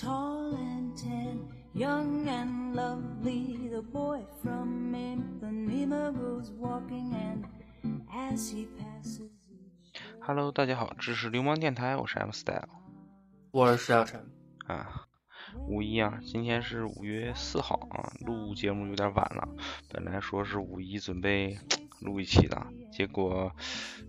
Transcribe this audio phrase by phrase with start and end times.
[0.00, 3.68] tall and tan, young and lovely.
[3.70, 7.44] The boy from Ipanema goes walking, and
[8.10, 9.28] as he passes.
[10.22, 12.68] Hello，大家好，这是流氓电台，我是 M Style
[13.50, 14.24] 我是小陈，
[14.66, 15.06] 啊。
[15.68, 19.46] 五一啊，今天是五月四号啊，录节目有点晚了。
[19.90, 21.58] 本来说是五一准备
[22.00, 23.52] 录一期的，结果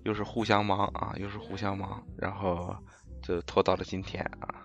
[0.05, 2.77] 又是互相忙啊，又是互相忙，然后
[3.21, 4.60] 就拖到了今天啊。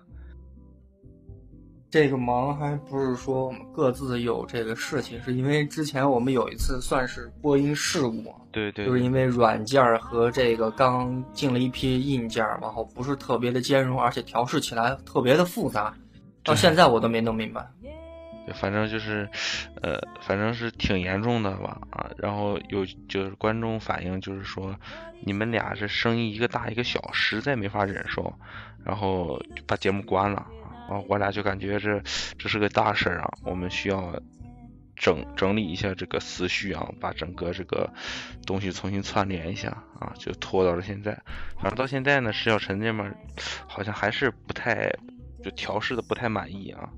[1.97, 15.95] 这个忙还不是说我们各自有这个事情，是因为之前我们有一次算是播音事故，对对，就是因为软件和这个刚进了一批硬件，然后不是特别的兼容，而且调试起来特别的复杂，
[16.45, 17.67] 到现在我都没弄明白。
[18.45, 19.27] 对反正就是，
[19.81, 22.11] 呃，反正是挺严重的吧啊。
[22.19, 24.77] 然后有就是观众反映，就是说
[25.25, 28.31] 你们俩这声音一个大一个小，实在没法忍受，
[28.85, 30.47] 然后就把节目关了
[30.89, 31.01] 啊。
[31.09, 32.01] 我俩就感觉这
[32.39, 34.21] 这是个大事儿啊，我们需要
[34.97, 37.89] 整整理一下这个思绪啊，把整个这个
[38.47, 39.69] 东西重新串联一下
[40.01, 41.13] 啊，就拖到了现在。
[41.57, 43.15] 反正到现在呢，石小晨那边
[43.67, 44.91] 好像还是不太
[45.45, 46.89] 就调试的不太满意啊。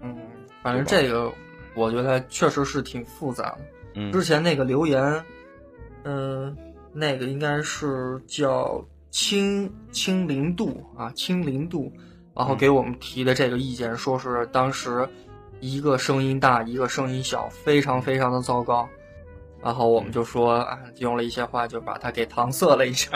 [0.00, 0.16] 嗯，
[0.62, 1.32] 反正这个
[1.74, 3.60] 我觉得确实是挺复杂的。
[3.94, 5.24] 嗯，之前那个留言，
[6.02, 6.56] 嗯、
[6.92, 11.92] 那个应该是叫清清零度啊，清零度，
[12.34, 15.08] 然后给我们提的这个意见，说是当时
[15.60, 18.88] 一个声音大，一个声音小，非常非常的糟糕。
[19.62, 23.10] 然后我们就说啊，用了一些话就把它给搪塞了一下。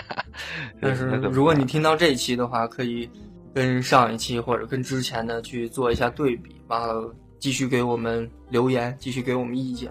[0.80, 3.10] 但是如果你听到这一期的话，可以
[3.52, 9.90] 跟上一期或者跟之前的去做一下对比，然后继续给我们留言，继续给我们意见。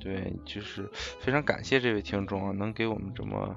[0.00, 3.56] 对，就是非常感谢这位听众啊，能给我们这么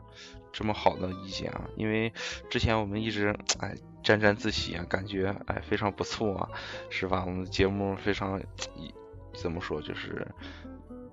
[0.52, 2.12] 这么好的意见啊，因为
[2.50, 6.50] 之前我们一直哎沾沾自喜啊，感觉哎非常不错啊，
[6.90, 7.24] 是吧？
[7.26, 8.42] 我们节目非常
[9.34, 10.28] 怎么说，就是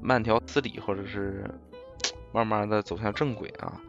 [0.00, 1.44] 慢条斯理，或者是
[2.32, 3.80] 慢慢的走向正轨啊。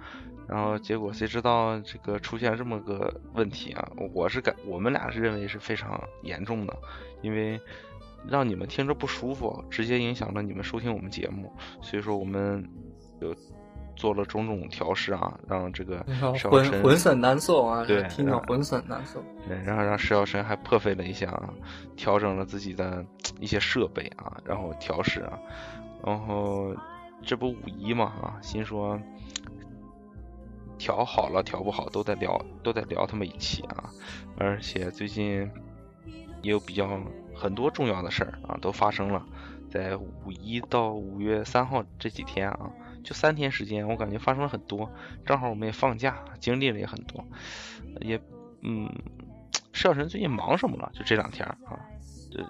[0.48, 3.92] 然后结果谁知道这个出现这么个问题啊？
[4.14, 6.76] 我是感我们俩是认为是非常严重的，
[7.22, 7.60] 因为
[8.28, 12.68] 让你们听着不舒服，直接影响了你们收听我们节目，所以说我们
[13.22, 13.36] 就
[14.00, 16.04] 做了种种调试啊，让这个
[16.50, 19.22] 浑浑身难受啊，对听着浑身难受。
[19.46, 21.54] 对，然后让石小晨还破费了一下啊，
[21.98, 23.06] 调整了自己的
[23.42, 25.38] 一些设备啊，然后调试啊，
[26.06, 26.74] 然后
[27.22, 28.98] 这不五一嘛啊，心说
[30.78, 33.90] 调好了调不好都在聊都在聊他们一起啊，
[34.38, 35.40] 而且最近
[36.42, 36.98] 也有比较
[37.36, 39.26] 很多重要的事儿啊都发生了，
[39.70, 42.72] 在五一到五月三号这几天啊，
[43.04, 44.90] 就三天时间，我感觉发生了很多，
[45.26, 47.26] 正好我们也放假，经历了也很多，
[48.02, 48.20] 也
[48.62, 48.90] 嗯。
[49.72, 50.92] 石小晨最近忙什么了？
[50.94, 51.80] 就这两天啊，
[52.30, 52.44] 这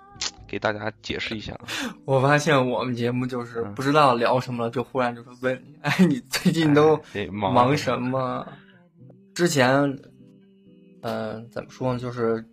[0.48, 1.56] 给大家解释一下。
[2.06, 7.00] 我发现我们节目就是嗯不知道聊什么了，就忽然就是问你， 哎，你最近都，
[7.32, 8.48] 忙忙什么？
[9.36, 9.70] 之前，
[11.02, 12.00] 呃，怎么说呢？
[12.00, 12.44] 就是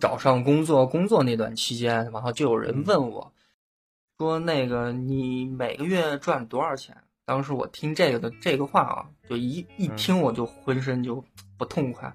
[0.00, 3.31] 找上工作，工作那段期间，然后就有人问我，
[4.18, 6.96] 说那个你每个月赚多少钱？
[7.24, 11.24] 当时我听这个的这个话啊，就一一嗯听我就浑身就
[11.56, 12.12] 不痛快，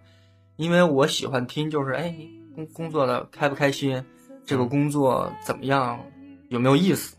[0.58, 4.04] 因为我喜欢听就是哎，你工工作的开不开心？
[4.46, 6.00] 这个嗯工作怎么样？
[6.50, 7.16] 有没有意思？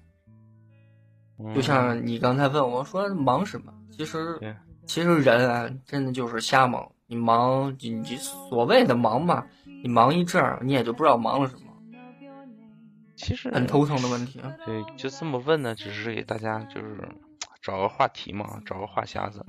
[1.54, 4.38] 就嗯像你刚才问我说忙什么，其实
[4.86, 6.90] 其实人啊，真的就是瞎忙。
[7.06, 9.46] 你忙，你你所谓的忙吧，
[9.82, 11.67] 你忙一阵儿，你也就不知道忙了什么，
[13.18, 14.40] 其实很头疼的问题。
[14.64, 16.96] 对，就这么问呢，只是给大家就是
[17.60, 19.44] 找个话题嘛，找个话匣子。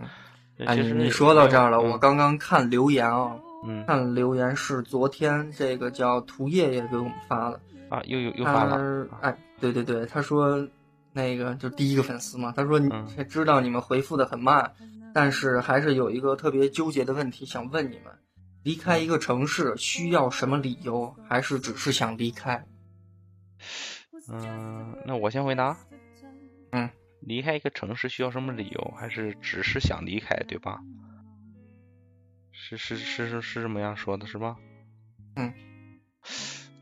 [0.57, 7.59] 对哎，其实你你说到这儿了，嗯我刚刚看留言啊，嗯看留言是昨天这个叫涂爷爷给我们发的，
[7.90, 10.68] 啊，又又又发了，哎，对对对，他说
[11.13, 14.70] 那个就第一个粉丝嘛，他说你嗯知道你们回复的很慢，
[15.14, 18.11] 但是还是有一个特别纠结的问题想问你们：
[18.64, 22.66] 离开一个城市需要什么理由，还是只是想离开？
[24.29, 25.77] 嗯，那我先回答。
[26.71, 26.89] 嗯，
[27.21, 28.93] 离开一个城市需要什么理由？
[28.97, 30.79] 还是只是想离开，对吧？
[32.51, 34.57] 是是是是是这么样说的，是吧？
[35.35, 35.53] 嗯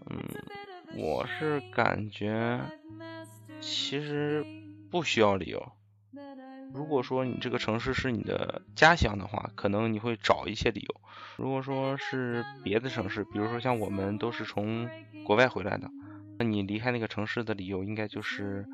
[0.09, 0.19] 嗯，
[0.95, 2.59] 我是感觉
[3.61, 4.45] 其实
[4.89, 5.71] 不需要理由。
[6.73, 11.01] 如果说你这个城市是你的家乡的话，可能你会找一些理由。
[11.37, 14.89] 如果说是别的城市，比如说像我们都是从
[15.25, 15.89] 国外回来的，
[16.39, 18.65] 那你离开那个城市的理由应该就是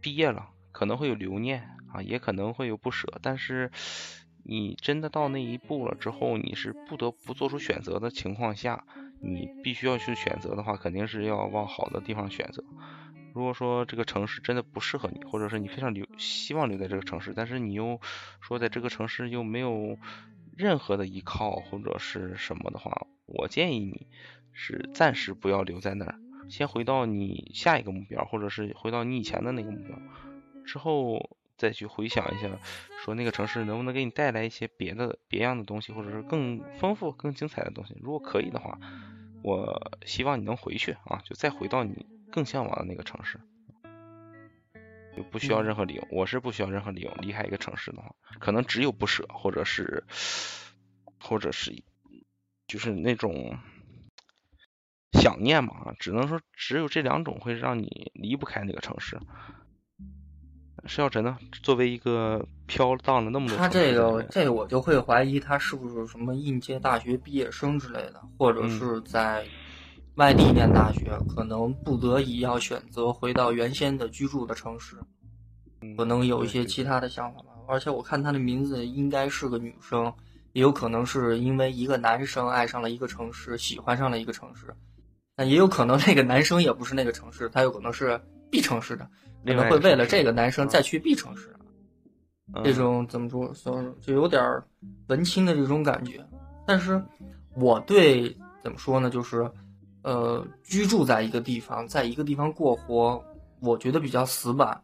[0.00, 3.70] 毕业了，可能会有留念啊，也可能会有不舍，但是
[4.42, 8.84] 你真的到那一步了之后，你是不得不做出选择的情况下，
[9.22, 12.62] 你必须要去选择的话，肯定是要往好的地方选择。
[13.32, 18.00] 如果说这个城市真的不适合你，或者是你非常留希望留在这个城市，但是你又
[18.40, 19.98] 说在这个城市又没有
[20.56, 24.06] 任何的依靠或者是什么的话，我建议你
[24.54, 26.18] 是暂时不要留在那儿，
[26.48, 29.98] 先回到你下一个目标，或者是回到你以前的那个目标，
[30.64, 31.36] 之后。
[31.56, 32.50] 再去回想一下，
[33.04, 37.96] 说那个城市能不能给你带来一些别的别样的东西，或者是更丰富、更精彩的东西。
[38.02, 38.76] 如果可以的话，
[39.44, 43.38] 我希望你能回去啊，就再回到你更向往的那个城市，
[45.16, 46.04] 就不需要任何理由。
[46.10, 50.02] 我是不需要任何理由离开一个城市的话，可能只有不舍，或者是，
[51.20, 51.84] 或者是，
[52.66, 53.56] 就是那种
[55.14, 55.74] 想念嘛。
[55.98, 59.18] 只能说只有这两种会让你离不开那个城市。
[60.86, 61.38] 施耀晨呢？
[61.62, 69.46] 作为一个飘荡了那么多，他这个这个我就会怀疑他是不是什么应届大学毕业生之类的，或者是在
[70.16, 74.98] 外地念大学，可能不得已要选择回到原先的居住的城市，
[75.96, 77.48] 可能有一些其他的想法吧。
[77.66, 80.12] 而且我看他的名字应该是个女生，
[80.52, 84.66] 也有可能是因为一个男生爱上了一个城市，喜欢上了一个城市，
[85.36, 88.20] 那也有可能那个男生也不是那个城市，他有可能是
[88.50, 89.08] B 城市的。
[89.46, 91.54] 可能会为了这个男生再去 B 城市，
[92.64, 94.42] 这种怎么说，就有点
[95.08, 96.24] 文青的这种感觉。
[96.66, 96.98] 但是
[97.54, 99.46] 我对怎么说呢，就是
[100.02, 103.22] 呃，居住在一个地方，在一个地方过活，
[103.60, 104.82] 我觉得比较死板。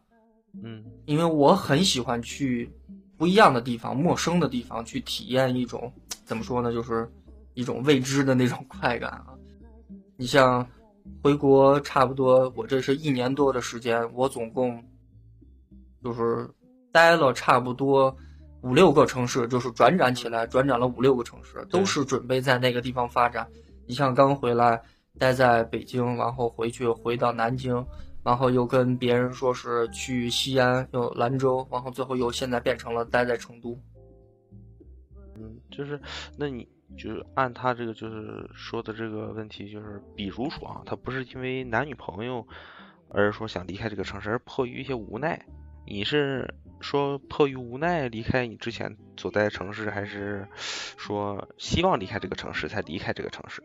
[0.61, 2.71] 嗯，因为我很喜欢去
[3.17, 5.91] 不一样的地方、陌生的地方去体验一种
[6.23, 7.11] 怎么说呢，就是
[7.55, 9.30] 一种未知的那种快感啊。
[10.21, 10.63] 你像。
[11.23, 14.81] 回国差不多，我这是一年多的时间，我总共
[16.03, 16.47] 就是
[16.91, 18.15] 待了差不多
[18.61, 23.47] 五六个城市，就是转展起来，转展了五六个城市，都是准备在那个地方发展。
[23.87, 24.79] 你像刚回来，
[25.17, 27.83] 待在北京，然后回去回到南京，
[28.23, 33.75] 然后又跟别人说是去西安，又兰州，然后最后又现在变成了待在成都。
[35.35, 35.99] 嗯，就是
[36.37, 36.67] 那你。
[36.97, 42.45] 就是按他这个就是说的这个问题，就是比如说啊，他不是因为男女朋友，
[43.09, 45.43] 而说想离开这个城市，而迫于一些无奈。
[45.87, 50.47] 你是说迫于无奈离开你之前所在的城市，还是
[50.97, 53.63] 说希望离开这个城市才离开这个城市？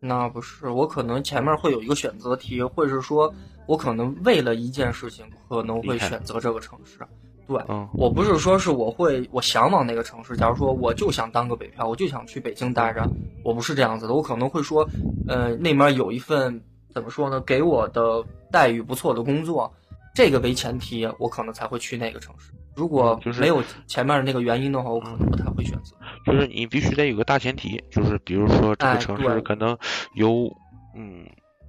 [0.00, 3.32] 那不是，我可能前面会有一个选择题，会是说
[3.66, 6.98] 我可能为了一件事情可能会选择这个城市。
[7.48, 10.36] 对，嗯我不是说是我会我想往那个城市。
[10.36, 13.08] 假如说我就想当个北漂，我就想去北京待着，
[13.42, 14.12] 我不是这样子的。
[14.12, 14.86] 我可能会说，
[15.26, 16.62] 呃，那面有一份
[16.92, 18.22] 怎么说呢，给我的
[18.52, 19.72] 待遇不错的工作，
[20.14, 22.52] 这个为前提，我可能才会去那个城市。
[22.76, 25.96] 如果没有前面的那个原因的话，我可能不太会选择。
[26.26, 29.76] 就是你必须得有个大前提，就是比如说这个城市可能
[30.14, 30.54] 有，
[30.94, 31.26] 嗯，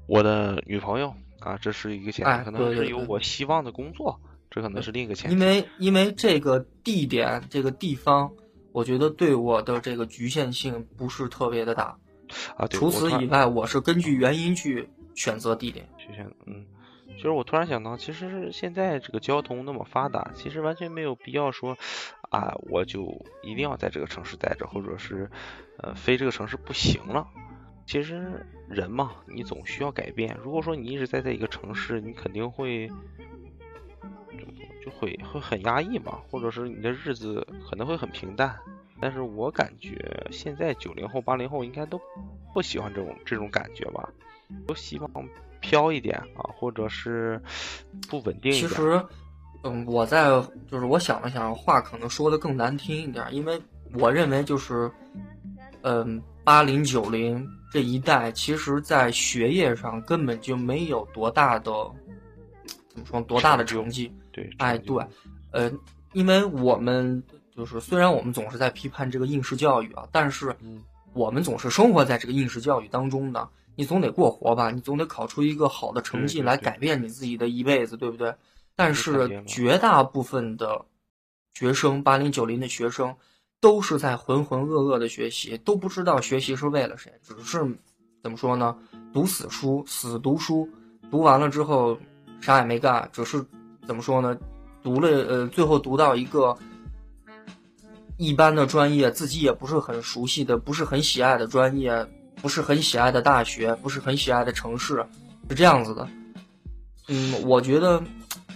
[0.07, 4.19] 我的女朋友啊，这是一个前提，可能是有我希望的工作。
[4.51, 8.31] 这可能是另一个前提，因为因为这个地点这个地方，
[8.71, 11.95] 我觉得对我的这个局限性不是特别的大
[12.57, 12.65] 啊。
[12.67, 15.87] 除此以外，我是根据原因去选择地点。
[15.99, 16.65] 去选，嗯，
[17.15, 21.77] 其实我突然想到，其实现在这个交通那么发达，其实完全没有必要说
[22.31, 25.29] 啊，我就一定要在这个城市待着，或者是
[25.77, 27.27] 呃，非这个城市不行了。
[27.85, 30.35] 其实人嘛，你总需要改变。
[30.43, 32.89] 如果说你一直待在一个城市，你肯定会。
[34.83, 38.57] 就会会很压抑嘛，或者是你的日子可能会很平淡。
[39.01, 39.97] 但是我感觉
[40.29, 41.99] 现在九零后、八零后应该都
[42.53, 44.09] 不喜欢这种这种感觉吧，
[44.67, 45.09] 都希望
[45.61, 47.41] 飘一点啊，或者是
[48.09, 48.67] 不稳定一点。
[48.69, 49.01] 其实，
[49.63, 50.29] 嗯，我在
[50.69, 53.57] 就是我想了想，话可能说的更难听一点，因为
[53.93, 54.91] 我认为就是，
[55.83, 61.71] 嗯，八零九零这一代，其实在学业上根本就没有多大的。
[62.89, 63.21] 怎么说？
[63.21, 64.11] 多大的成绩？
[64.31, 65.03] 对，哎，对，
[65.51, 65.71] 呃，
[66.13, 67.21] 因为我们
[67.55, 70.55] 就是虽然我们总是在批判这个应试教育啊，但是
[71.13, 73.49] 我们总是生活在这个应试教育当中的。
[73.75, 74.71] 你总得过活吧？
[74.71, 78.35] 你总得考出一个好的成绩来改变你自己的一辈子，对不对？
[78.75, 80.85] 但是绝大部分的
[81.53, 83.15] 学生，八零九零的学生，
[83.61, 87.59] 都是在浑浑噩噩的学习，都不知道学习是为了谁，只是
[88.21, 88.77] 怎么说呢？
[89.13, 90.69] 读死书，死读书，
[91.09, 91.97] 读完了之后。
[92.41, 93.45] 啥也没干，只是
[93.85, 94.37] 怎么说呢？
[94.81, 96.57] 读了呃，最后读到一个
[98.17, 102.07] 一般的专业，自己也不是很熟悉的，不是很喜爱的专业，
[102.41, 105.05] 不是很喜爱的大学，不是很喜爱的城市，
[105.49, 106.07] 是这样子的。
[107.07, 108.01] 嗯，我觉得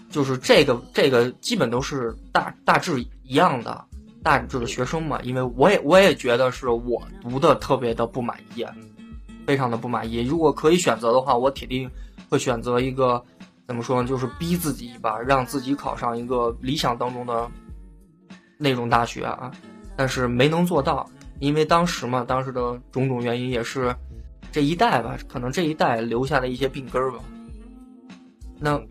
[0.09, 3.85] 就是这个这个基本都是大大致一样的。
[4.23, 8.65] 大致的学生嘛，因为我也我也觉得是我读的特别的不满意，
[9.45, 10.21] 非常的不满意。
[10.21, 11.91] 如果可以选择的话，我铁定
[12.29, 13.21] 会选择一个
[13.67, 17.49] 怎么说呢，就是逼自己一把，让自己考上一个理想当中的
[18.57, 19.51] 那种大学啊。
[19.95, 23.95] 但是没能做到，因为当时嘛，当时的种种原因也是
[24.51, 27.19] 这一代吧，可能这一代留下的一些病根儿吧。
[28.59, 28.81] 那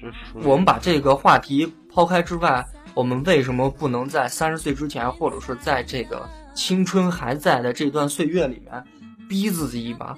[0.45, 2.67] 我们把这个话题抛开之外。
[2.95, 8.85] 我们为什么不能在三十岁之前，或者是在这个青春还在的这段岁月里面，
[9.26, 10.14] 逼自己一把？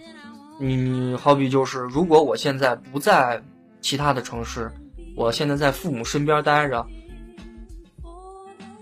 [0.58, 3.40] 你好比就是，如果我现在不在
[3.84, 4.72] 其他的城市，
[5.14, 6.86] 我现在在父母身边待着，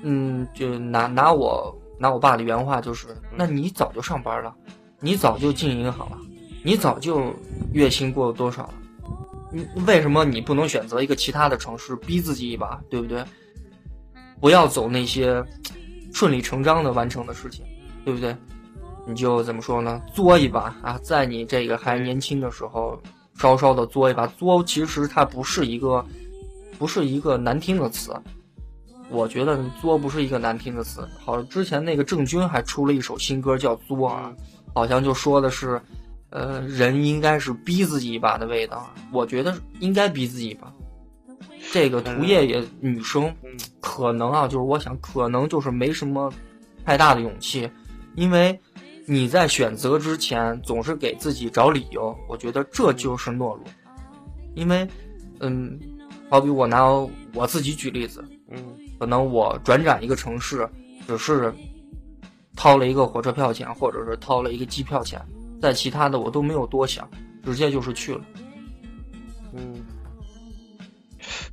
[0.02, 4.54] 嗯，就拿拿我拿我爸的原话就是，那你早就上班了，
[5.00, 6.16] 你早就进银行了，
[6.62, 7.34] 你早就
[7.72, 8.74] 月薪过了多少了？
[9.50, 13.24] 你为什么你不能选择一个其他的城市，逼自己一把，对不对？
[14.40, 15.44] 不要走那些
[16.12, 17.64] 顺理成章的完成的事情，
[18.04, 18.36] 对不对？
[19.04, 20.00] 你就怎么说呢？
[20.14, 22.96] 作一把啊，在你这个还年轻的时候，
[23.38, 24.26] 稍稍的作一把。
[24.26, 26.04] 作其实它不是一个，
[26.78, 28.14] 不是一个难听的词。
[29.10, 31.06] 我觉得作不是一个难听的词。
[31.18, 34.32] 好，之前那个郑钧还出了一首新歌叫《作》啊，
[34.74, 35.80] 好像就说的是，
[36.30, 38.88] 呃，人应该是逼自己一把的味道。
[39.12, 40.72] 我觉得应该逼自己一把。
[41.72, 43.32] 这个涂夜也女生，
[43.80, 46.32] 可能啊，就是我想，可能就是没什么
[46.84, 47.70] 太大的勇气，
[48.16, 48.58] 因为
[49.06, 53.60] 你在选择之前总是给自己找理由，我觉得这就是懦弱。
[54.54, 54.86] 因为，
[55.40, 55.78] 嗯，
[56.30, 56.84] 好比我拿
[57.34, 60.68] 我自己举例子，嗯，可能我转展一个城市，
[61.06, 61.52] 只是
[62.54, 65.20] 掏了一个火车票钱，或者是掏了一个机票钱，
[65.60, 67.08] 在其他的我都没有多想，
[67.44, 68.20] 直接就是去了，
[69.54, 69.74] 嗯。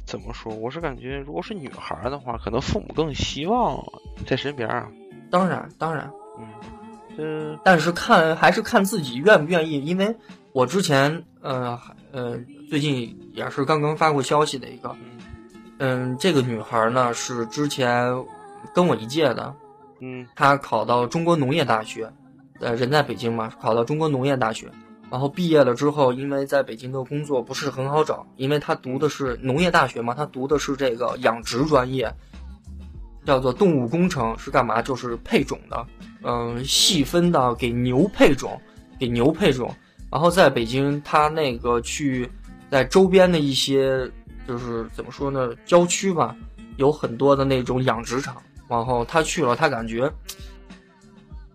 [0.05, 0.51] 怎么说？
[0.55, 3.79] 我是感觉，如果是女孩的话，可能父母更希望
[4.25, 4.89] 在身边啊。
[5.29, 6.47] 当然，当然，嗯，
[7.19, 9.83] 这但是看还是看自己愿不愿意。
[9.83, 10.15] 因为
[10.53, 11.77] 我之前，呃，
[12.13, 14.95] 呃，最近也是刚刚发过消息的一个，
[15.79, 18.13] 嗯，这个女孩呢是之前
[18.73, 19.53] 跟我一届的，
[19.99, 22.09] 嗯，她考到中国农业大学，
[22.61, 24.69] 呃，人在北京嘛，考到中国农业大学。
[25.11, 32.13] 然后毕业了之后，因为在北京的工作不是很好找，因为她读的是农业大学嘛，她读的是这个养殖专业，
[33.25, 34.81] 叫做动物工程，是干嘛？
[34.81, 35.85] 就是配种的，
[36.23, 38.59] 嗯，细分到给牛配种，
[38.99, 39.73] 给牛配种。
[40.11, 42.29] 然后在北京，他那个去
[42.71, 44.09] 在周边的一些，
[44.47, 46.35] 就是怎么说呢，郊区吧，
[46.77, 48.35] 有很多的那种养殖场。
[48.67, 50.11] 然后他去了，他感觉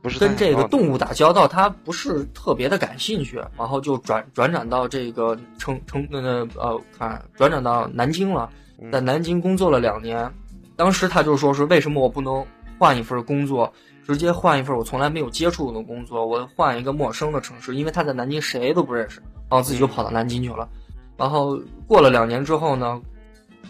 [0.02, 0.18] 不是。
[0.18, 8.50] 跟这个动物打交道，他不是特别的感兴趣，然后就转转转到这个成成呃呃看转转到南京了，
[8.92, 10.28] 在南京工作了两年，
[10.76, 12.45] 当时他就说是为什么我不能
[12.78, 13.73] 换一份工作，
[14.07, 20.69] 直接换一份我从来没有接触过的工作，我换一个陌生的城市，因为他在南京谁都不认识，然后自己就跑到南京去了，
[21.16, 23.00] 然后过了两年之后呢，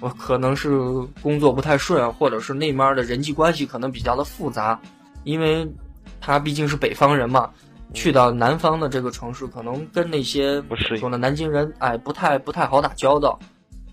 [0.01, 0.79] 我可能是
[1.23, 4.81] 工作不太顺，或者是那边的人际关系可能比较的复杂，
[5.25, 5.67] 因为。
[6.27, 7.51] 他毕竟是北方人嘛，
[7.93, 10.63] 去到南方的这个城市，可能跟那些
[10.99, 13.39] 说呢南京人哎不太不太好打交道，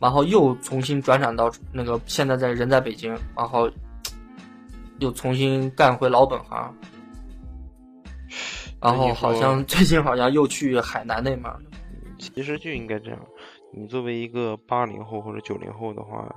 [0.02, 3.70] 然后又重新转转到那个现在在人在北京，然后
[5.00, 6.74] 又重新干回老本行，
[8.82, 11.60] 然后好像最近好像又去海南那面了。
[12.18, 13.20] 其实就应该这样，
[13.74, 16.36] 你作为一个八零后或者九零后的话。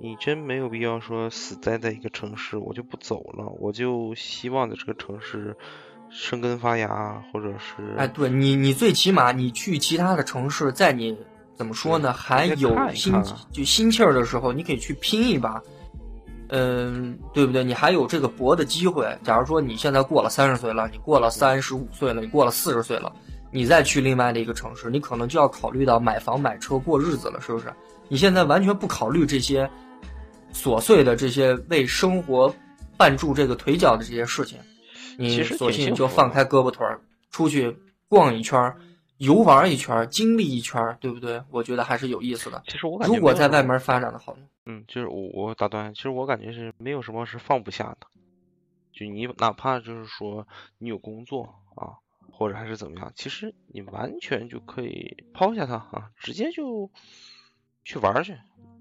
[0.00, 5.54] 你真没有必要说死待在一个城市，我就不走了，我就希望在这个城市
[6.08, 11.18] 生根发芽，或者是哎，对你，你最起码你去其他的城市，在你
[11.60, 13.12] 怎么说呢，还有心
[13.52, 15.62] 就心气儿的时候，你可以去拼一把，
[16.48, 17.62] 嗯，对不对？
[17.62, 19.06] 你还有这个搏的机会。
[19.22, 23.12] 假如说你现在过了三十岁了，你过了三十五岁了，你过了四十岁了，
[23.50, 27.70] 你再去另外的一个城市，你可能就要考虑到买房买车过日子了，是不是？
[28.08, 29.68] 你现在完全不考虑这些
[30.54, 32.50] 琐碎的这些为生活
[32.96, 34.58] 绊住这个腿脚的这些事情，
[35.18, 36.98] 你索性就放开胳膊腿儿
[37.30, 37.76] 出去
[38.08, 38.76] 逛一圈儿、
[39.20, 41.42] 游玩一圈儿、经历一圈儿，对不对？
[41.50, 42.62] 我觉得还是有意思的。
[42.66, 44.42] 其实我感觉如果在外面发展的好呢？
[44.66, 48.06] 嗯，就是我我打断，其实我感觉是没有什么是放不下的，
[48.92, 50.46] 就你哪怕就是说
[50.78, 51.96] 你有工作啊，
[52.30, 56.90] 或者还是怎么样，其实你完全就可以抛下它啊，直接就。
[57.82, 58.36] 去玩去，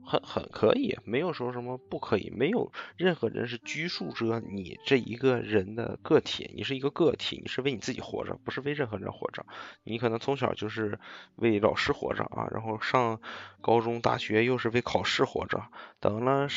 [0.10, 9.46] 很很可以，没有说什么不可以，没有任何人是拘束着你这一个人的个体，你是一个个体，你是为你自己活着，不是为任何人活着。
[9.84, 11.00] 你可能从小就是
[11.36, 13.22] 为老师活着啊，然后上
[13.62, 15.62] 高中、大学又是为考试活着，
[16.00, 16.48] 等了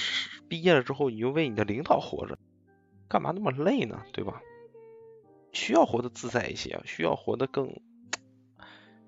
[0.49, 2.39] 毕业了之后，你又为你的领导活着。
[3.09, 4.03] 干嘛那么累呢？
[4.13, 4.41] 对吧？
[5.53, 7.79] 需要活得自在一些，需要活得更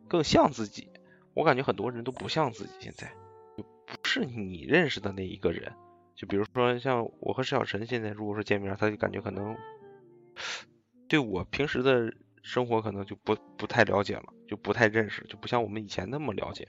[0.07, 0.91] 更像自己。
[1.33, 3.11] 我感觉很多人都不像自己，现在
[4.15, 5.73] 是你认识的那一个人。
[6.15, 9.57] 就比如说像我和石小晨现在如果说见面，他就感觉可能
[11.09, 16.69] 对我平时的生活可能就不不太了解了，就不太认识，就不像我们以前那么了解。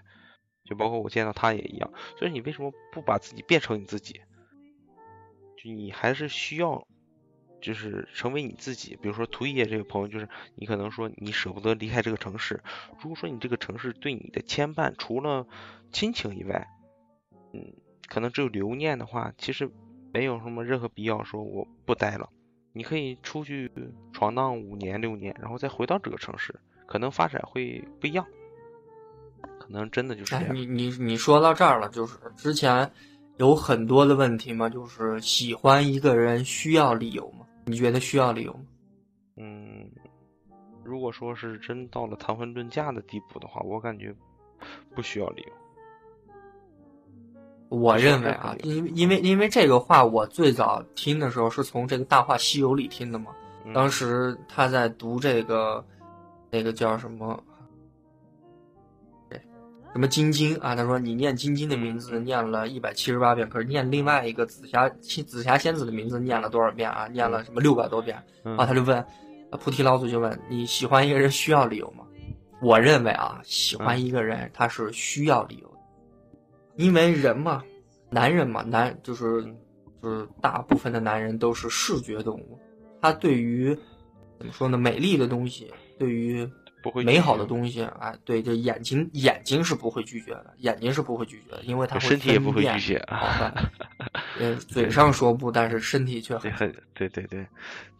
[0.63, 1.93] 就包括我见到他也一样。
[2.17, 4.21] 所以你为什么不把自己变成你自己？
[5.57, 6.87] 就你还是需要。
[7.61, 12.61] 就是成为你自己，比如说涂野这个朋友，就是你可能说你舍不得离开这个城市。
[13.01, 15.47] 如果说你这个城市对你的牵绊除了
[15.91, 16.67] 亲情以外，
[17.55, 17.73] 嗯，
[18.07, 19.69] 可能只有留念的话，其实
[20.13, 22.29] 没有什么任何必要说我不待了。
[22.73, 23.71] 你可以出去
[24.11, 26.53] 闯荡五年六年，然后再回到这个城市，
[26.85, 28.25] 可能发展会不一样。
[29.59, 30.53] 可能真的就是这样。
[30.53, 32.91] 你你你说到这儿了，就是之前
[33.37, 37.45] 有很多的问题嘛，就是喜欢一个人需要理由吗？
[37.65, 38.65] 你觉得需要理由吗？
[39.37, 39.89] 嗯，
[40.83, 44.13] 如果说是真到了谈婚论嫁的地步的话，我感觉
[44.93, 45.53] 不需要理由。
[47.75, 53.31] 我认为啊，因因为因为这个话，我最早听的时候是从这个《大话西游》里听的嘛。
[53.73, 55.83] 当时他在读这个
[56.51, 57.43] 那个叫什么？
[59.93, 60.75] 什么晶晶啊？
[60.75, 67.07] 他说你念晶晶的名字念了一百七十八遍，可是念另外一个紫霞紫霞仙子的名字念了多少遍啊？
[67.07, 68.21] 念了什么六百多遍
[68.57, 68.65] 啊？
[68.65, 69.05] 他就问，
[69.51, 72.03] 菩提老祖就问你喜欢一个人需要理由吗？
[72.61, 75.74] 我认为啊，喜欢一个人他是需要理由的，
[76.77, 77.63] 因为人嘛，
[78.09, 79.43] 男人嘛，男就是
[80.01, 82.59] 就是大部分的男人都是视觉动物，
[83.01, 83.77] 他对于
[84.37, 86.49] 怎么说呢，美丽的东西，对于。
[87.03, 93.51] 美好的东西，哎，对，这眼睛眼睛是不会拒绝的，眼睛是不会拒绝的，因为他身体也不会拒绝啊。
[94.39, 97.43] 嗯，嘴上说不，但是身体却很对对对。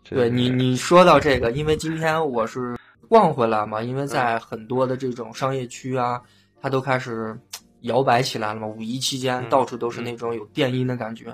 [0.03, 2.77] 对你你说到这个，因为今天我是
[3.09, 6.21] 逛回来嘛，因为在很多的这种商业区啊，
[6.61, 7.35] 它都开始
[7.85, 8.67] 摇摆起来了嘛。
[8.67, 11.25] 五一期间，到处都是那种有电音的感觉。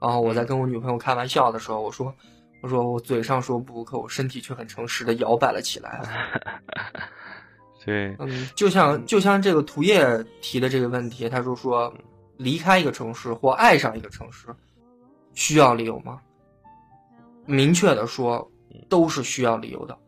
[0.00, 2.14] 然后我在跟我女朋友开玩笑的时候，我说。
[2.62, 6.00] 我说我嘴上说不，可我身体却很诚实的摇摆了起来。
[7.84, 11.92] 对，嗯，就像就像这个涂叶提的这个问题，他就说
[12.36, 14.46] 离开一个城市或爱上一个城市，
[15.34, 16.20] 需要理由吗？
[17.44, 18.48] 明确的说，
[18.88, 19.98] 都是需要理由的，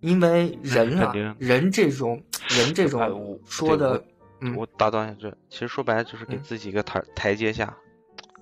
[0.00, 4.04] 因为人啊，人这种人这种说的，
[4.42, 7.74] 嗯，我打断一下，这其实说白了就是给自己一个台台阶下，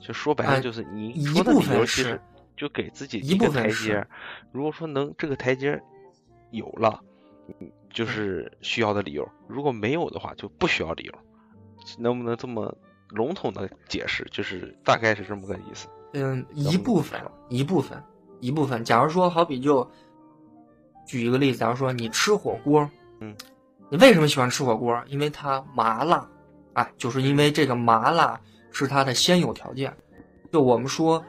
[0.01, 2.21] 就说白了就是你说的理由其实。
[2.57, 4.07] 就给自己一个台阶，
[4.53, 5.81] 如果说能这个台阶
[6.51, 7.01] 有了，
[7.89, 11.15] 就是需要的理由；如果没有的话，就不需要理由。
[11.97, 12.77] 能不能这么
[13.09, 14.29] 笼统的解释？
[14.31, 15.89] 就是大概是这么个意思。
[16.13, 18.03] 嗯，一部分，一部分，
[18.41, 18.85] 一部分。
[18.85, 19.91] 假如说，好比就
[21.07, 22.87] 举一个例子，假如说你吃火锅，
[23.21, 23.35] 嗯，
[23.91, 25.03] 你为什么喜欢吃火锅？
[25.09, 26.29] 因为它麻辣，
[26.75, 29.95] 哎，就是因为这个麻辣是它的先有条件。
[30.53, 31.23] 就我们说。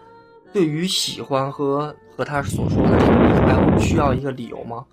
[0.53, 4.85] 对于喜欢和和他所说的这个离开，我们需要一个理由吗？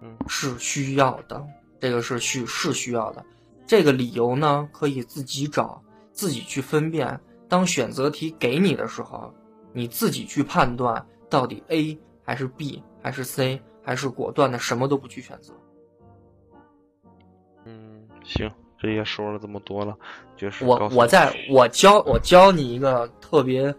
[0.00, 1.46] 嗯，是需要的，
[1.78, 3.22] 这个是需是需要的。
[3.66, 7.20] 这个理由呢，可以自己找，自己去分辨。
[7.50, 9.34] 当选择题给你的时候，
[9.74, 15.52] 你自己去判断到底 A 还是 B 还是 C，还是果断的什么都不去选择。
[18.24, 19.96] 嗯，行，这也说了这么多了，
[20.36, 23.74] 就是我我在我教我教你一个特别。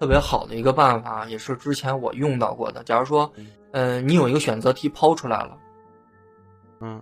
[0.00, 2.82] 特别好的一个办法，也是之前我用到过的。
[2.82, 3.32] 假如说，
[3.70, 5.56] 嗯，你有一个选择题抛出来了，
[6.80, 7.00] 嗯，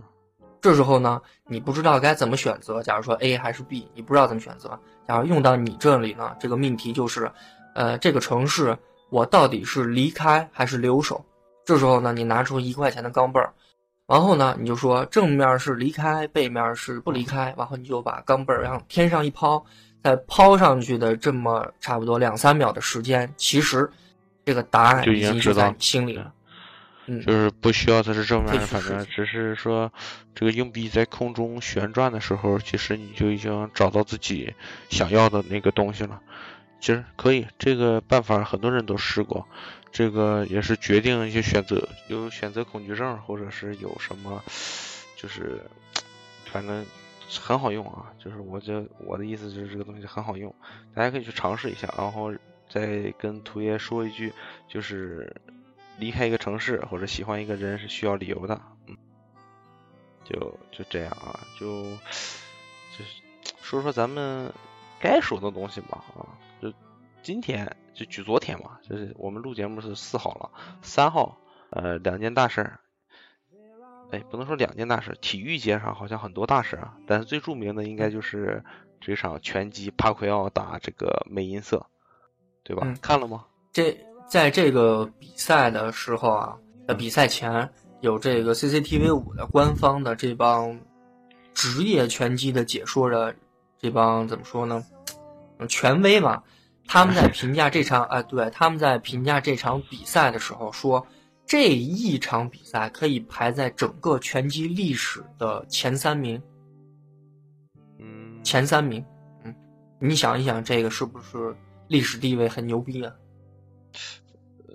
[0.60, 2.82] 这时候呢，你不知道该怎么选择。
[2.82, 4.78] 假如说 A 还是 B，你不知道怎么选择。
[5.08, 7.32] 假如用到你这里呢，这个命题就是，
[7.74, 8.76] 呃，这个城市
[9.08, 11.24] 我到底是离开还是留守？
[11.64, 13.50] 这时候呢，你拿出一块钱的钢镚儿，
[14.10, 19.64] 然后呢，你就说正面是离开，背面是不离开，然后你就把钢镚儿往天上一抛。
[20.02, 23.86] 在抛上去的这么差不多两三秒的时间，其实
[24.46, 26.32] 这个答案已经知在心里了。
[27.04, 29.92] 嗯，就是不需要它是正面，反正只是说
[30.34, 34.50] 这个硬币在空中旋转的时候，其实你就已经找到自己
[34.88, 36.18] 想要的那个东西了。
[36.80, 39.46] 其实可以，这个办法很多人都试过，
[39.92, 44.42] 这个也是决定一些选择，有选择恐惧症，或者是有什么，
[45.16, 45.60] 就是
[46.44, 46.84] 反正。
[47.40, 50.52] 很好用啊，就是我这我的意思就是这个东西很好用，
[50.92, 52.34] 大家可以去尝试一下，然后
[52.68, 54.32] 再跟图爷说一句，
[54.66, 55.32] 就是
[55.96, 58.96] 离开一个城市或者喜欢一个人是需要理由的，嗯，
[60.24, 61.84] 就就这样啊，就
[62.98, 63.22] 就是
[63.62, 64.52] 说说咱们
[64.98, 66.26] 该说的东西吧啊，
[66.60, 66.74] 就
[67.22, 71.36] 今天就举昨天嘛，就是我们录节目是四号了，三号，
[71.68, 72.80] 呃，两件大事儿。
[74.10, 78.64] 哎，不能说两件大事，体育节上好像很多大事啊，但是最著名的应该就是
[79.02, 81.84] 这场拳击帕奎奥打这个美因瑟，
[82.64, 82.84] 对吧？
[82.86, 83.44] 嗯看了吗？
[83.70, 83.94] 这
[84.26, 90.80] 在这个比赛的时候啊，呃，比赛前有这个 CCTV 五的官方的这帮
[91.52, 93.36] 职业拳击的解说的
[93.78, 94.82] 这帮怎么说呢？
[95.58, 96.42] 嗯权威嘛，
[96.92, 101.06] 他们在评价这场，哎，对，他们在评价这场比赛的时候说，
[101.46, 106.42] 这一场比赛可以排在整个拳击历史的前三名，
[108.00, 109.04] 嗯，前三名。
[109.44, 109.54] 嗯，
[110.00, 111.54] 你想一想，这个是不是
[111.86, 113.14] 历史地位很牛逼啊？
[114.66, 114.74] 呃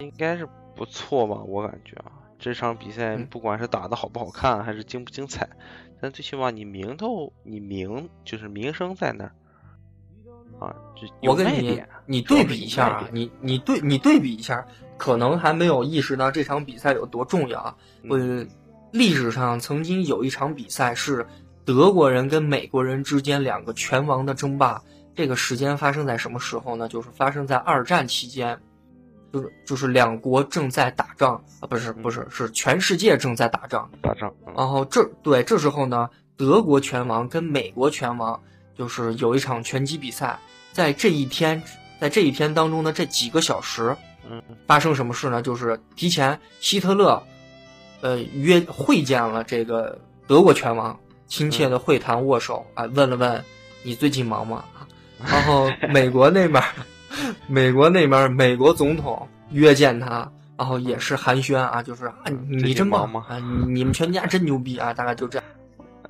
[0.00, 5.48] 应该是不错吧，我感觉啊，这场比赛嗯不管是打的好不好看，还是精不精彩，
[5.98, 9.32] 但最起码你名头，你名就是名声在那儿
[10.58, 14.66] 啊，就我跟你你对比一下啊你你对你对比一下，
[14.96, 17.74] 可能还没有意识到这场比赛有多重要啊。
[18.02, 18.46] 嗯呃，
[18.92, 21.26] 历史上曾经有一场比赛是
[21.64, 24.82] 德国人跟美国人之间两个拳王的争霸，
[25.14, 26.88] 这个时间发生在什么时候呢？
[26.88, 28.58] 就是发生在二战期间，
[29.32, 38.40] 就是就是两国正在打仗啊，不是不是是全世界正在打仗，打仗，嗯然后这对这时候呢，德国拳王跟美国拳王
[38.78, 40.38] 就是有一场拳击比赛，
[40.72, 41.60] 在这一天，
[42.00, 43.94] 在这一天当中的这几个小时，
[44.30, 45.42] 嗯发生什么事呢？
[45.42, 47.22] 就是提前希特勒，
[48.00, 53.44] 呃，约会见了这个德国拳王，亲切的会谈握手啊，问了问
[53.82, 54.64] 你最近忙吗？
[54.74, 54.86] 啊
[55.26, 56.68] 然后美国那边儿，
[57.48, 62.14] 美国那边儿美国总统约见他，然后也是寒暄啊，就是啊，
[62.48, 65.48] 你真棒忙吗啊，你你们全家真牛逼啊，大概就这样。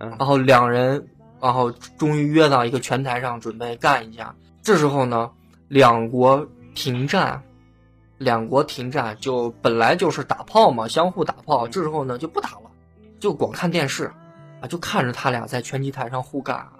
[0.00, 1.02] 嗯然后两人，
[1.40, 4.34] 然后终于约到一个拳台上，准备干一架。
[4.62, 5.30] 这时候呢，
[5.68, 7.42] 两国停战，
[8.18, 11.66] 两国停战，就本来就是打炮嘛，相互打炮。
[11.66, 12.70] 这时候呢，就不打了，
[13.20, 14.12] 就光看电视，
[14.60, 16.72] 啊，就看着他俩在拳击台上互干啊。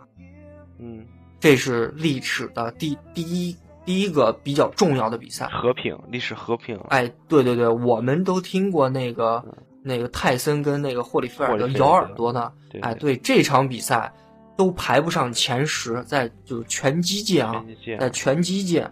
[0.78, 1.06] 嗯，
[1.40, 5.46] 这是历史的第第一第一个比较重要的比赛。
[5.46, 9.44] 和平，历史和平，哎，对对对，我们都听过那个
[9.82, 12.52] 那个泰森跟那个霍利菲尔德咬耳朵的。
[12.70, 14.12] 对哎，对这场比赛
[14.58, 17.64] 都排不上前十，在就是拳击界啊
[18.00, 18.90] 在拳击界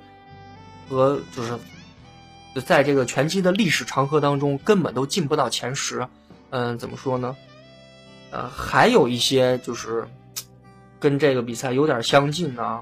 [0.88, 1.59] 和就是
[2.55, 6.07] 就在这个拳击的历史长河当中，根本都进不到前十。
[6.50, 7.37] 嗯，怎么说呢？
[8.31, 10.07] 呃，还有一些就是
[11.00, 12.81] 跟这个比赛有点相近的。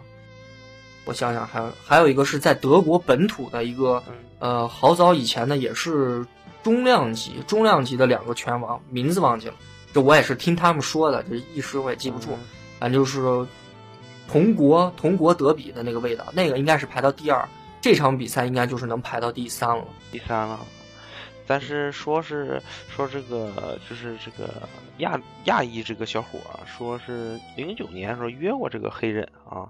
[1.07, 6.23] 我想想，还有还有一个是在德国本土的一个嗯呃，好早以前呢，也是
[6.63, 9.55] 中量级中量级的两个拳王，名字忘记了。
[9.95, 12.33] 这我也是听他们说的，这一时我也记不住。
[12.33, 12.39] 嗯
[12.85, 13.49] 反正就是
[14.29, 17.49] 同国同国德比的那个味道，那个应该是排到第二。
[17.81, 19.83] 这场比赛应该就是能排到第三了。
[20.13, 20.61] 第三了。
[21.47, 22.61] 但是说是
[22.95, 24.69] 说这个就是这个
[24.99, 29.67] 亚亚裔这个小伙说是零九年时候约过这个黑人啊，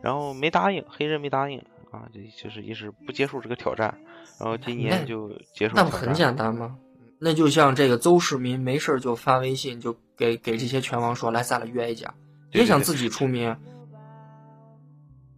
[0.00, 1.58] 然后没答应，黑人没答应
[1.90, 3.94] 啊，就就是一直不接受这个挑战，
[4.40, 5.84] 然后今年就接受挑战。
[5.84, 6.74] 那不很简单吗？
[7.18, 12.14] 那就像这个邹市民没事儿就发微信，就给给这些拳王说：“来，咱俩约一架。”
[12.56, 13.54] 也想自己出名，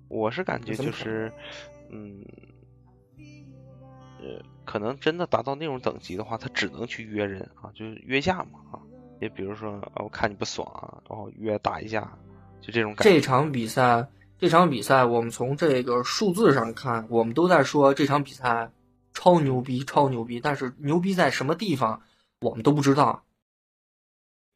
[0.06, 1.32] 我是感觉就是，
[1.90, 2.24] 嗯，
[4.20, 8.78] 呃，可能真的达到那种等级的话，他只能去约人啊，就是约架嘛啊。
[9.20, 12.02] 也比如说啊，我看你不爽啊，然后约打一架，
[12.60, 13.12] 就这种感觉。
[13.12, 14.06] 这场比赛，
[14.38, 18.70] 这场比赛，我们从这个数字上看，我们都在说这场比赛
[19.12, 20.38] 超牛逼，超牛逼。
[20.38, 22.00] 但是牛逼在什么地方，
[22.40, 23.24] 我们都不知道。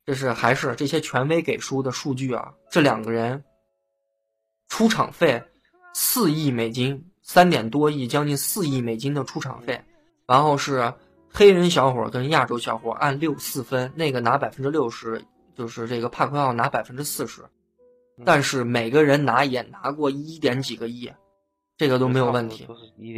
[0.04, 2.52] 这是还是这些权威给出的数据啊？
[2.70, 3.42] 这两个人
[4.68, 5.42] 出场费
[5.94, 9.80] 四亿美金，三点多亿，将近四亿美金的出场费，
[10.26, 10.92] 然后是
[11.30, 15.22] 黑人小伙跟亚洲小伙按六四分，那个拿百分之六十，
[15.54, 17.42] 就是这个帕奎奥拿百分之四十。
[18.24, 21.10] 但是每个人拿也拿过一点几个亿，
[21.76, 22.66] 这个都没有问题。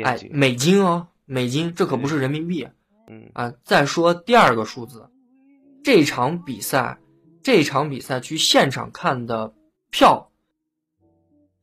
[0.05, 2.66] 哎美金哦，美金，这可不是人民币
[3.09, 3.53] 嗯啊。
[3.64, 5.09] 再说第二个数字，
[5.85, 6.99] 这场比赛，
[7.42, 9.53] 这场比赛去现场看的
[9.90, 10.31] 票，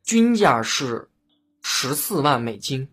[0.03, 1.09] 均价是
[1.63, 2.87] 十四万美金，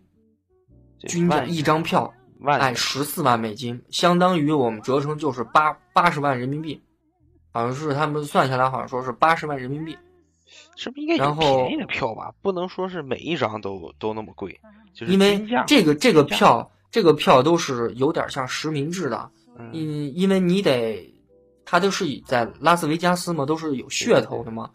[1.07, 2.11] 均价一张票，
[2.45, 6.81] 哎，十四万美金，相当于我们折成就是八八十万人民币，
[7.51, 9.95] 好像是他们算下来好像说是八十万人民币。
[10.75, 12.33] 是不是应该便宜的票吧？
[12.41, 14.59] 不能说是每一张都都那么贵，
[14.95, 21.13] 就是因为这个这个票，这个票都是有点像实名制的，嗯因因为你得，
[21.71, 24.71] 它都是以在拉斯维加斯嘛，都是有噱头的嘛。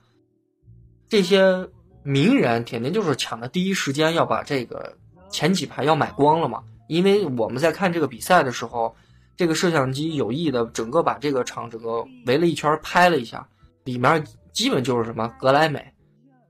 [1.08, 1.68] 这些
[2.04, 4.96] 名人肯定就是抢的第一时间要把这个
[5.28, 6.62] 前几排要买光了嘛。
[6.86, 8.94] 因为我们在看这个比赛的时候，
[9.36, 13.44] 这个摄像机有意的整个把这个场整个围了一圈拍了一下，
[13.82, 15.84] 里面基本就是什么格莱美，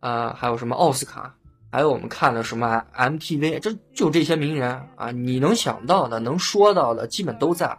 [0.01, 1.35] 呃，还有什么奥斯卡，
[1.73, 7.79] 还有我们看的什么 MTV，这就这些名人啊，你能想到的、能说到的，基本都在。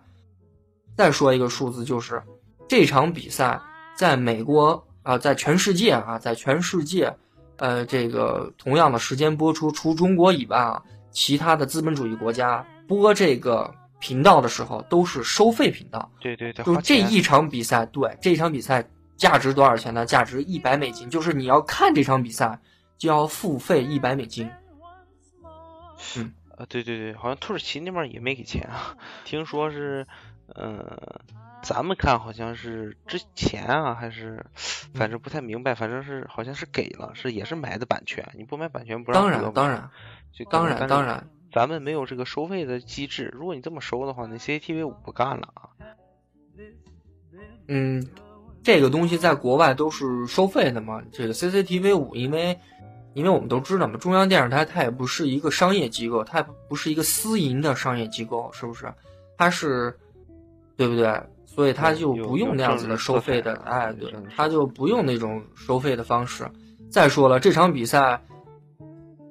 [0.97, 2.23] 再说一个数字，就是
[2.67, 3.59] 这场比赛
[3.95, 7.15] 在美国啊，在全世界啊，在全世界，
[7.57, 10.81] 呃，这个同样的时间播出，除中国以外啊。
[11.11, 16.11] 其他的资本主义国家播这个频道的时候都是收费频道。
[16.19, 20.05] 对对对，就这一场比赛，对这场比赛价值多少钱呢？
[20.05, 22.59] 价值一百美金，就是你要看这场比赛
[22.97, 24.51] 就要付费一百美金。
[26.17, 30.05] 嗯，啊，对对对，好像土耳其那边也没给钱啊，听说是，
[30.55, 30.85] 嗯，
[31.65, 34.45] 咱们看好像是之前啊，还是
[34.93, 39.19] 反正不太明白，反正是好像是给了，是也是买的版权，你不买版权不让。
[39.19, 39.89] 当然当然。
[40.31, 43.31] 就当然当然，咱们没有这个收费的机制。
[43.33, 45.69] 如果你这么收的话，那 CCTV 五不干了啊。
[47.67, 48.05] 嗯，
[48.61, 51.01] 这个东西在国外都是收费的嘛。
[51.11, 52.59] 这个 CCTV 五，因为
[53.13, 58.93] 因为我们都知道嘛，中央电视台它也不是一个商业机构，它也不是一个私营的商业机构，是不是？
[59.37, 59.97] 它是，
[60.75, 61.17] 对不对？
[61.55, 66.45] 所以他就不用那样子的收费的，哎，对，他就不用那种收费的方式。
[66.91, 68.21] 再说了，这场比赛。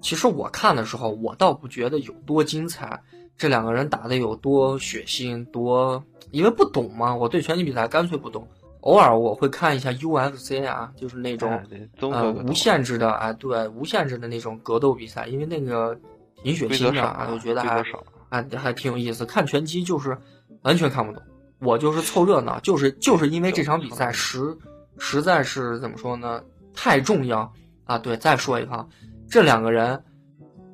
[0.00, 3.02] 其实我看的时候，我倒不觉得有多精彩，
[3.38, 8.46] 这两个人打的有多血腥，多因为不懂嘛，我对拳击比赛干脆不懂。
[8.80, 11.58] 偶尔我会看一下 UFC 啊，就是那种
[12.00, 15.98] 呃无限制的啊，对无限制的那种格斗比赛，因为那个
[16.42, 17.82] 挺血腥的啊，我觉得还
[18.28, 19.24] 还还挺有意思。
[19.24, 20.18] 看拳击就是
[20.60, 21.22] 完全看不懂，
[21.58, 24.56] 我就是凑热闹，就是就是因为这场比赛实
[24.98, 26.42] 实在是怎么说呢，
[26.74, 27.52] 太重要
[27.84, 27.98] 啊。
[27.98, 28.86] 对，再说一个。
[29.28, 30.02] 这两个人，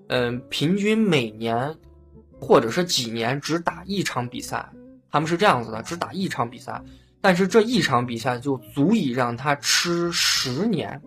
[0.09, 1.75] 嗯，平均每年
[2.39, 4.69] 或者是几年只打一场比赛，
[5.11, 6.83] 他们是这样子的，只打一场比赛，
[7.21, 11.01] 但是这一场比赛就足以让他吃十年。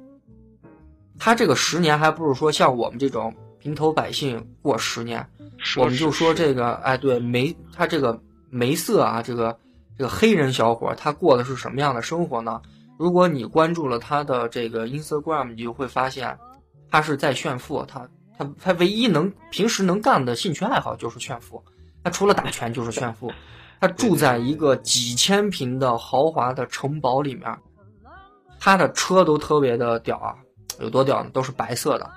[1.19, 5.25] 他这个十年还不是说像我们这种平头百姓过十年，
[5.77, 8.19] 我们就说这个，哎，对，没他这个
[8.53, 9.57] 梅瑟啊，这个
[9.97, 12.61] 这个黑人小伙他过的是什么样的生活呢？
[12.97, 16.37] 如果你关注了他的这个 Instagram，你就会发现。
[16.91, 21.59] 他是在炫富，他他他唯一能平时能干的兴趣爱好就是炫富，
[22.03, 23.31] 他除了打拳就是炫富，
[23.81, 27.57] 他住在一个几千平的豪华的城堡里面，
[28.59, 30.35] 他的车都特别的屌啊，
[30.79, 31.31] 有多屌呢？
[31.33, 32.07] 都是白色的，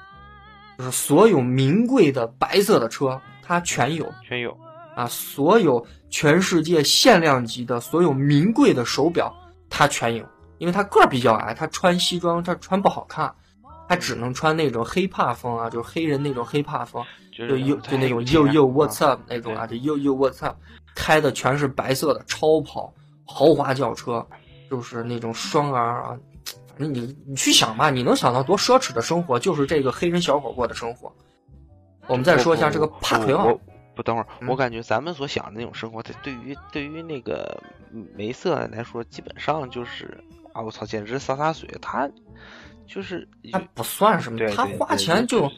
[0.77, 4.55] 就是所有名贵的白色的车他全有，全有
[4.97, 9.37] 啊，所有全世界限量级的所有名贵的手表
[9.71, 10.27] 他全有，
[10.59, 13.33] 因为他个儿比较矮，他穿西装他穿不好看。
[13.89, 20.57] 他只能穿那种黑怕风啊，就是黑人那种黑怕风，就又就那种又又 what's up 那种啊，就又又 what's up，
[20.97, 22.93] 开的全是白色的超跑
[23.25, 24.27] 豪华轿车，
[24.69, 26.19] 就是那种双 R 啊，
[26.67, 31.13] 反正你你去想吧，你能想到多奢侈的生活，就是这个黑人小伙过的生活。
[32.09, 33.57] 我们再说一下这个帕奎奥，
[33.97, 37.61] 不等会儿，我感觉咱们所想的那种生活，它对于对于那个
[38.15, 42.09] 梅瑟来说，基本上就是啊，我操，简直洒洒水，他。
[42.89, 45.51] 就是他不算什么，他花钱就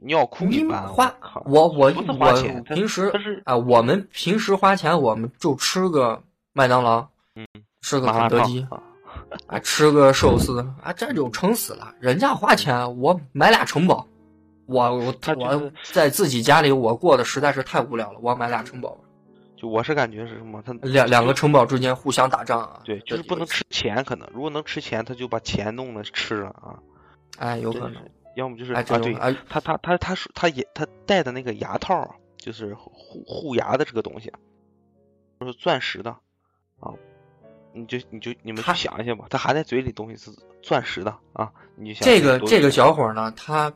[0.00, 1.10] 尿裤一般花。
[1.46, 3.10] 我我我平时
[3.46, 7.00] 啊，我们平时花钱，我们就吃个麦当劳，
[7.36, 7.46] 嗯，
[7.80, 8.66] 吃个肯德基，
[9.46, 11.94] 啊，吃个寿司，啊，这就撑死了。
[12.00, 14.06] 人家花钱，我买俩城堡，
[14.66, 18.98] 我我我在自己家里，我过得实在是太无聊了，我要买俩城堡。
[19.56, 20.60] 就我是感觉是什么？
[20.62, 22.80] 他两两个城堡之间互相打仗啊？
[22.84, 26.78] 对，就是不能吃钱，可能如果能吃钱，他就把钱弄了吃了啊。
[27.38, 28.02] 哎，有可能。
[28.36, 29.14] 要么就是啊，对，
[29.48, 34.32] 他他他他说他也他戴的那个牙套，就是护护牙的这个东西，
[35.38, 36.10] 就是钻石的
[36.80, 36.90] 啊。
[37.72, 40.30] 你就你就你们去想一下吧，他含在嘴里东西是
[40.62, 41.52] 钻石的啊。
[41.76, 43.72] 你就想这个这个小伙呢，他。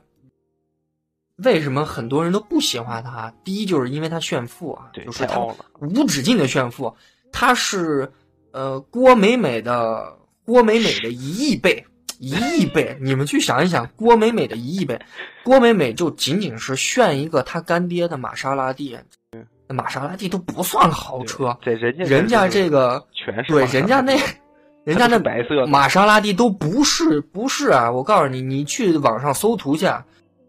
[1.44, 3.32] 为什么很多人都不喜欢他？
[3.44, 5.38] 第一就是因为他炫富啊，就是他
[5.80, 6.92] 无止境的炫富。
[7.30, 8.10] 他是
[8.50, 10.12] 呃郭美美的
[10.44, 11.84] 郭美美的一亿倍，
[12.18, 12.96] 一亿倍。
[13.00, 15.00] 你们去想一想，郭美美的一亿倍，
[15.44, 18.98] 郭美美就仅仅是炫一个他干爹的玛莎拉蒂，
[19.68, 21.56] 玛莎拉蒂都不算豪车。
[21.60, 23.06] 对，人家人家这个
[23.46, 24.18] 对人家那
[24.82, 27.88] 人家那白色玛莎拉蒂都不是不是啊！
[27.88, 29.86] 我告诉你，你去网上搜图去，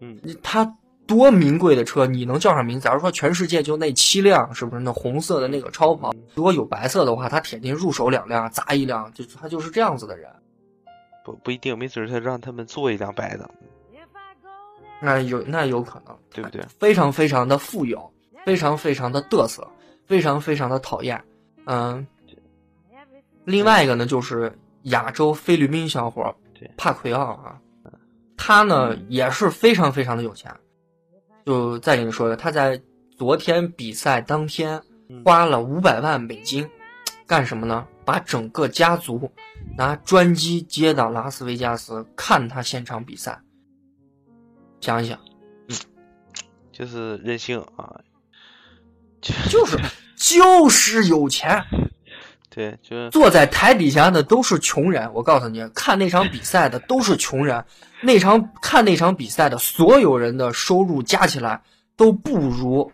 [0.01, 0.65] 嗯，他。
[1.09, 2.79] 多名贵的车，你能叫上名？
[2.79, 6.13] 假如说全世界就那七辆，是不是那红色的那个超跑？
[6.35, 10.29] 如果有白色的话，他铁定入手两辆，砸一辆，就他就是这样子的人。
[11.25, 13.49] 不不一定，没准他让他们做一辆白的。
[15.01, 16.61] 那有那有可能，对不对？
[16.79, 18.07] 非常非常的富有，
[18.45, 19.67] 非常非常的嘚瑟，
[20.05, 21.19] 非常非常的讨厌。
[21.65, 22.05] 嗯，
[23.45, 27.59] 另外一个呢，就是亚洲菲律宾小伙对帕奎奥啊，
[28.37, 30.53] 他呢也是非常非常的有钱。
[31.49, 32.79] 就再给你说一个，他在
[33.17, 36.69] 昨天比赛当天嗯花了五百万美金，
[37.25, 37.87] 干什么呢？
[38.05, 39.31] 把整个家族
[39.75, 43.41] 拿专机接到拉斯维加斯看他现场比赛。
[44.79, 45.19] 想一想，
[46.71, 47.99] 就是任性啊，
[49.49, 49.75] 就是
[50.15, 51.65] 就是有钱，
[52.59, 55.09] 对，就是坐在台底下的都是穷人。
[55.13, 57.63] 我告诉你，看那场比赛的都是穷人。
[58.01, 61.61] 那场看那场比赛的所有人的收入加起来
[61.95, 62.91] 都不如，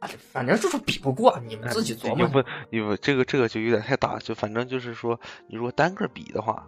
[0.00, 1.40] 哎反正就是比不过。
[1.48, 2.18] 你们自己琢磨。
[2.18, 6.62] 要不你不这个这个就有点太大，就反正就是说，你如果单个比的话，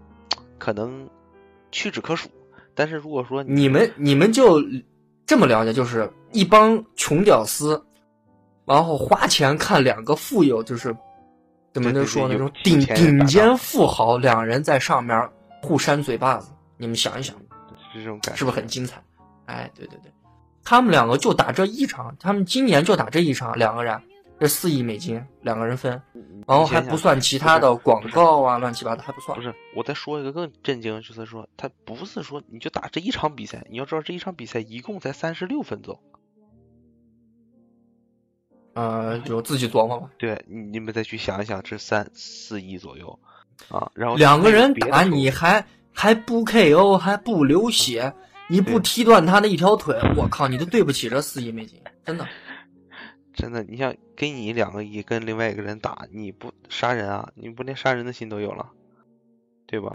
[0.57, 1.07] 可能
[1.71, 2.31] 屈指可数。
[2.75, 4.63] 但是如果说你们你们就
[5.27, 7.85] 这么了解，就是一帮穷屌丝，
[8.65, 10.97] 然后花钱看两个富有，就是
[11.77, 12.39] 怎么能说呢？
[12.39, 15.29] 种顶顶尖富豪，两人在上面
[15.61, 17.37] 互扇嘴巴子，你们想一想。
[17.93, 19.03] 是这种感觉，是不是很精彩？
[19.45, 20.11] 哎，对对对，
[20.65, 24.01] 他们两个就打这一场，他们今年就打这一场，两个人
[24.41, 26.01] 这四亿美金，两个人分，
[26.47, 29.43] 然后还不算其他的广告啊，乱七八糟还不算不。
[29.43, 36.01] 是，我再说一个更震惊，就是说他不是说你就打这一场比赛，你要知道这一场比赛一共才三十六分钟，
[38.77, 40.11] 呃，就自己琢磨吧。
[40.19, 43.19] 对，你你们再去想一想，这三四亿左右
[43.69, 48.13] 啊，然后两个人打你还还不 KO 还不流血，
[48.49, 52.27] 你不踢断他的一条腿，我靠，你都对不起这四亿美金，真的。
[53.35, 57.29] 真的，你想给你两个亿跟另外一个人打，你不杀人啊？
[57.35, 58.67] 你不连杀人的心都有了，
[59.67, 59.93] 对吧？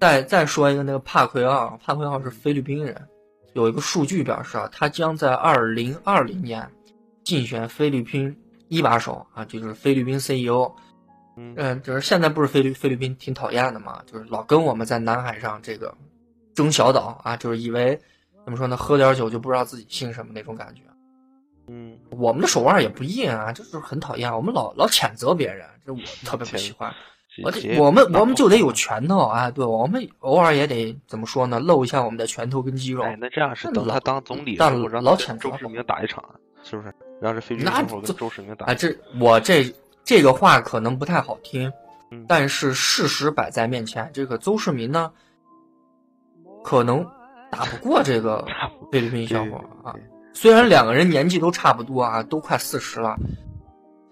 [0.00, 3.08] 再再说一个那个帕奎奥，帕奎奥是菲律宾人，
[3.54, 6.68] 有一个数据表示啊，他将在二零二零年
[7.24, 8.36] 竞选菲律宾
[8.68, 10.70] 一把手啊，就是菲律宾 CEO。
[11.36, 15.92] 嗯嗯，就是现在不是菲律菲律宾挺讨厌的嘛，就是老跟我们在南海上这个
[16.54, 18.00] 争小岛啊，就是以为
[18.44, 20.82] 怎么说呢，喝点酒就不知道自己姓什么那种感觉。
[21.66, 26.94] 嗯，我们的手腕也不硬啊，就是很讨厌，我们老老谴责别人，这我特别不喜欢。
[27.42, 33.02] 我直得我们我们就得有拳头啊，对，我们偶尔也得怎么说呢，露一下我们的拳头跟肌肉。
[33.02, 36.22] 哎，那这样是等他当总理的老他跟周世谴责我明打一场，
[36.62, 36.94] 是不是？
[37.20, 39.74] 让这菲律宾小伙跟周世明打啊，这我这
[40.04, 41.72] 这个话可能不太好听
[42.10, 45.12] 嗯，但是事实摆在面前，这个邹市明呢，
[46.62, 47.04] 可能
[47.50, 48.46] 打不过这个
[48.92, 49.94] 菲律宾小伙啊
[50.32, 53.16] 虽然两个人年纪都差不多啊，都快四十了，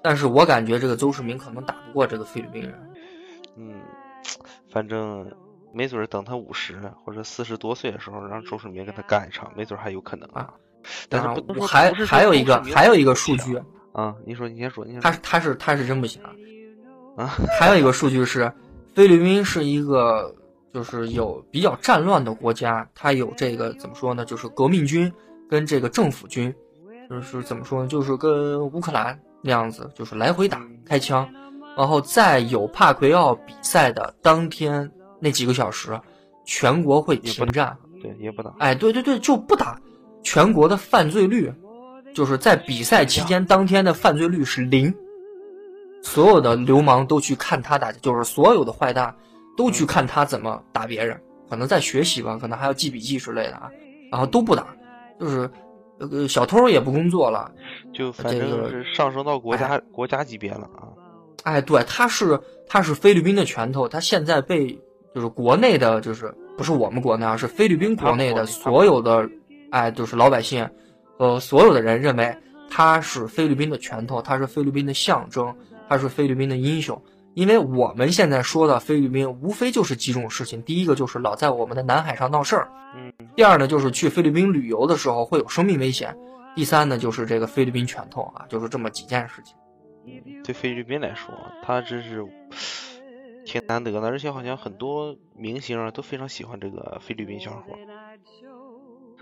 [0.02, 2.90] 但是我感觉这个邹市明可能打不过这个菲律宾人。
[3.56, 3.82] 嗯，
[4.70, 5.30] 反正
[5.74, 10.54] 没准儿等他五十或者四十多岁的时候，让周世明跟他干一场，没准儿还有可能啊。
[11.08, 13.56] 但是我还还有一个还有一个数据，
[13.92, 16.30] 啊，你说你先说，他他是他是真不行啊。
[17.16, 17.26] 啊，
[17.60, 18.50] 还有一个数据是，
[18.94, 20.34] 菲律宾是一个
[20.72, 24.24] 就是有比较战乱的国家，它有这个怎么说呢？
[24.24, 25.12] 就是革命军
[25.48, 26.54] 跟这个政府军，
[27.10, 27.88] 就是怎么说呢？
[27.88, 31.28] 就是跟乌克兰那样子，就是来回打开枪，
[31.76, 34.90] 然后在有帕奎奥比赛的当天
[35.20, 36.00] 那几个小时，
[36.46, 37.76] 全国会停战。
[38.00, 38.52] 对，也不打。
[38.58, 39.78] 哎，对对对，就不打。
[40.22, 41.52] 全国的犯罪率，
[42.14, 44.92] 就是在比赛期间当天的犯罪率是零，
[46.02, 49.14] 所有的流氓都去看他打，就是所有的坏蛋
[49.56, 53.70] 都去看他怎么打别人，可能在学习吧，可能还要记笔记之类的啊，
[54.10, 54.66] 然后都不打，
[55.18, 55.50] 就是
[55.98, 57.50] 呃小偷也不工作了，
[57.92, 60.88] 就反正这个是上升到国家国家级别了啊。
[61.44, 64.78] 哎，对，他是他是菲律宾的拳头，他现在被
[65.14, 69.28] 就是国内的，就是不是我们国内啊，是菲律宾国内的所有的，
[69.72, 70.68] 哎，就是老百姓，
[71.18, 72.32] 呃，所有的人认为
[72.70, 75.52] 他是菲律宾的拳头，他是菲律宾的象征，
[75.88, 76.96] 他是菲律宾的英雄。
[77.34, 86.14] 因为我们现在说的菲律宾，无非就是几种事情，第一个就是老在我们的南海上闹事儿，嗯，第二呢就是去菲律宾旅游的时候会有生命危险，
[86.54, 89.56] 第三呢就是这个菲律宾拳头啊，就是这么几件事情。
[90.44, 91.32] 对菲律宾来说，
[91.62, 92.22] 他真是
[93.46, 97.78] 挺难得的，而且好像很多明星啊都非常喜欢这个菲律宾小伙，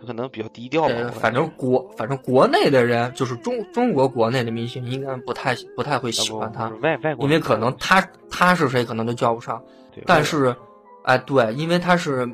[0.01, 0.95] 他可能比较低调吧。
[1.13, 9.63] 反正国反正国内的人，就是中中国国内的明星，应该不太不太会喜欢他，外外国，因为可能他他是谁可能都叫不上。
[10.07, 10.55] 但是，
[11.03, 12.27] 哎，对，因为他是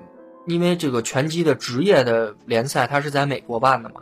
[0.47, 4.01] 因为这个拳击的职业的联赛，他是在美国办的嘛。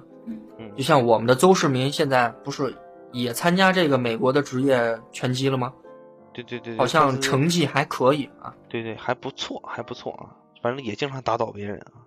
[0.58, 2.74] 嗯就像我们的邹市明现在不是
[3.12, 5.72] 也参加这个美国的职业拳击了吗？
[6.32, 8.52] 对对对，好像成绩还可以啊。
[8.68, 12.03] 对对还不错，还不错啊，反正也经常打倒别人啊。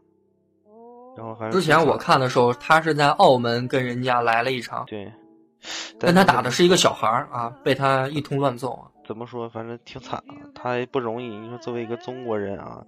[1.18, 5.12] 然后还之前我看的时候，他是在澳门跟人家来了一场，对，
[6.00, 8.86] 跟他打的是是一个小孩儿啊，被他一通乱揍啊。
[9.08, 11.26] 怎么说，反正挺惨啊，他也不容易。
[11.28, 12.86] 你说作为一个中国人啊，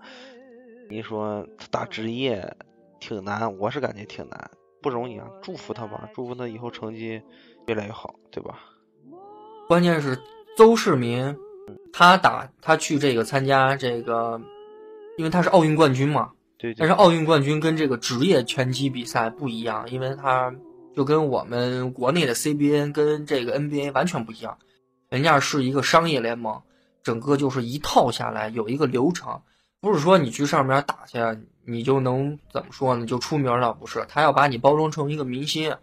[0.90, 2.56] 你说他打职业
[3.00, 4.52] 挺难，我是感觉挺难，
[4.82, 5.26] 不容易啊。
[5.42, 7.20] 祝福他吧，祝福他以后成绩
[7.66, 8.60] 越来越好，对吧？
[9.68, 10.16] 关键是
[10.56, 11.36] 邹市民，
[11.92, 14.40] 他打他去这个参加这个，
[15.18, 16.30] 因为他是奥运冠军嘛。
[16.60, 16.76] 对对。
[16.78, 20.53] 但是奥运冠军跟这个职业拳击比赛不一样，因为他
[20.95, 24.57] 就跟我们国内的 CBA 跟这个 NBA 完全不一样。
[25.10, 26.62] 人家是一个商业联盟，
[27.01, 29.41] 整个就是一套下来有一个流程，
[29.82, 31.18] 不是说你去上面打去，
[31.66, 33.05] 你就能怎么说呢？
[33.05, 33.74] 就出名了？
[33.74, 35.76] 不是，他要把你包装成一个明星，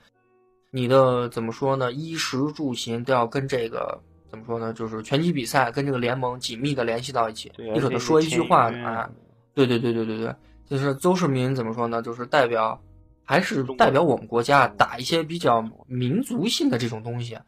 [0.70, 1.90] 你的怎么说呢？
[1.92, 4.72] 衣食住行都要跟这个怎么说呢？
[4.72, 7.50] 就是拳击比赛跟这个联盟紧密的联系到一起。
[7.56, 9.10] 你可能说一句话啊，
[9.54, 10.34] 对对对对对对，
[10.68, 12.02] 就是邹市明怎么说呢？
[12.02, 12.80] 就是代表，
[13.24, 17.38] 还是代表我们国家打一些比较民族性的这种东西。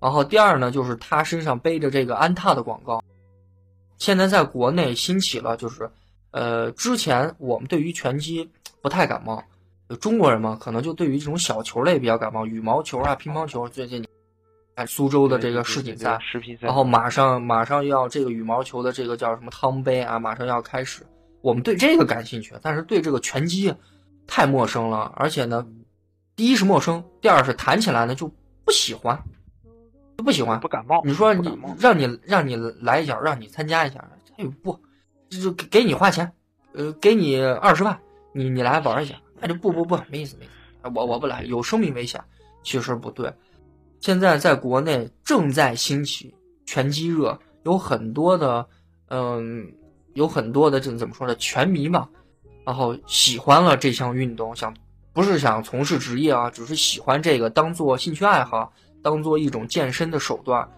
[0.00, 3.02] 然后第二呢，就是他身上背着这个安踏的广告，
[3.98, 5.90] 现在在国内兴起了，就是，
[6.30, 8.48] 呃，之前我们对于拳击
[8.80, 9.42] 不太感冒，
[10.00, 14.06] 中国人嘛，可能就对于这种小球类比较感冒，羽毛球啊、乒乓球，最近，
[14.76, 16.16] 哎，苏州的这个世锦赛，
[16.60, 21.04] 然后马上马上要这个羽毛球的这个叫什么汤杯啊，马上要开始，
[21.40, 23.74] 我们对这个感兴趣，但是对这个拳击
[24.26, 25.66] 太陌生了，而且呢，
[26.36, 28.30] 第一是陌生，第二是谈起来呢就
[28.64, 29.18] 不喜欢。
[30.24, 31.00] 不喜欢，不感冒。
[31.04, 34.04] 你说你让你让你来一脚，让你参加一下，
[34.36, 34.76] 哎不，
[35.30, 36.32] 就给给你花钱，
[36.72, 37.96] 呃，给你二十万，
[38.32, 42.20] 你你来玩一下，那就不不不，没意思没意思，我我不来，有生命危险。
[42.64, 43.32] 其实不对，
[44.00, 46.34] 现在在国内正在兴起
[46.66, 48.66] 拳击热，有很多的
[49.10, 49.72] 嗯，
[50.18, 52.08] 有很多的这怎么说呢，拳迷嘛，
[52.64, 54.74] 然后喜欢了这项运动，想
[55.12, 58.72] 不是想从事职业啊，只是喜欢这个当做兴趣爱好。
[59.00, 60.68] 当做一种健身的手段，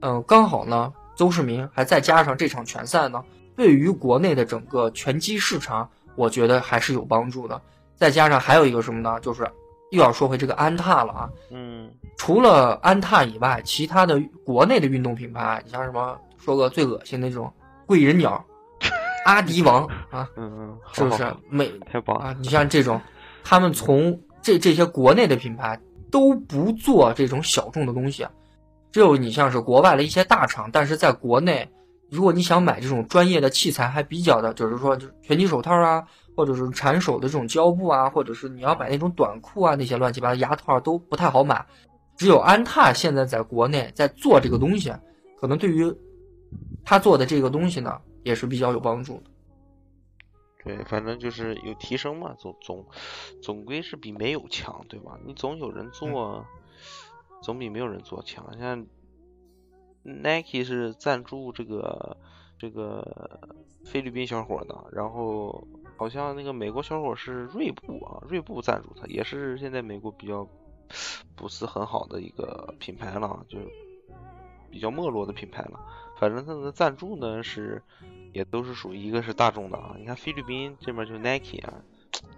[0.00, 3.24] 嗯，刚好呢，邹市明还再加上这场拳赛呢，
[3.56, 7.62] 对于国内的整个拳击市场，我觉得还是有帮助的。
[7.94, 9.20] 再加上还有一个什么呢？
[9.20, 9.48] 就是
[9.92, 17.50] 又要说回这个安踏了啊，嗯，除了安踏以外，其他的国内的运动品牌，你像什么，说个最恶心的这种
[17.86, 18.44] 贵人鸟、
[19.34, 21.26] 阿迪王啊，嗯嗯，是不是？
[21.48, 22.36] 美太棒啊！
[22.40, 23.00] 你像这种，
[23.44, 25.80] 他们从这这些国内的品牌。
[26.12, 28.26] 都不做这种小众的东西，
[28.90, 31.70] 只有你像是国外的一些大厂，但是在国内，
[32.10, 36.02] 如果你想买这种专业的器材，还比较的，就是说，就拳击手套啊，
[36.36, 41.64] 或者是缠手的这种胶布啊，或者是你要买那种短裤啊，那些乱七八糟牙套都不太好买。
[42.16, 44.92] 只有安踏现在在国内在做这个东西，
[45.40, 45.94] 可能对于
[46.84, 49.30] 他做的这个东西呢，也是比较有帮助的。
[50.62, 52.86] 对，反正就是有提升嘛，总总
[53.42, 55.18] 总归是比没有强，对吧？
[55.24, 56.44] 你总有人做，
[57.42, 58.58] 总比没有人做强。
[58.58, 58.86] 像
[60.02, 62.16] Nike 是赞助这个
[62.58, 63.40] 这个
[63.86, 65.66] 菲律宾小伙的，然后
[65.96, 70.46] 好像那个美国小伙是锐步啊，锐步赞助他，也是现在美国比较
[71.34, 73.58] 不是很好的一个品牌了，就
[74.70, 75.80] 比较没落的品牌了。
[76.20, 77.82] 反正他的赞助呢是。
[78.32, 81.74] 也都是属于一个是大众的啊，你看菲律宾这边就 Nike 啊，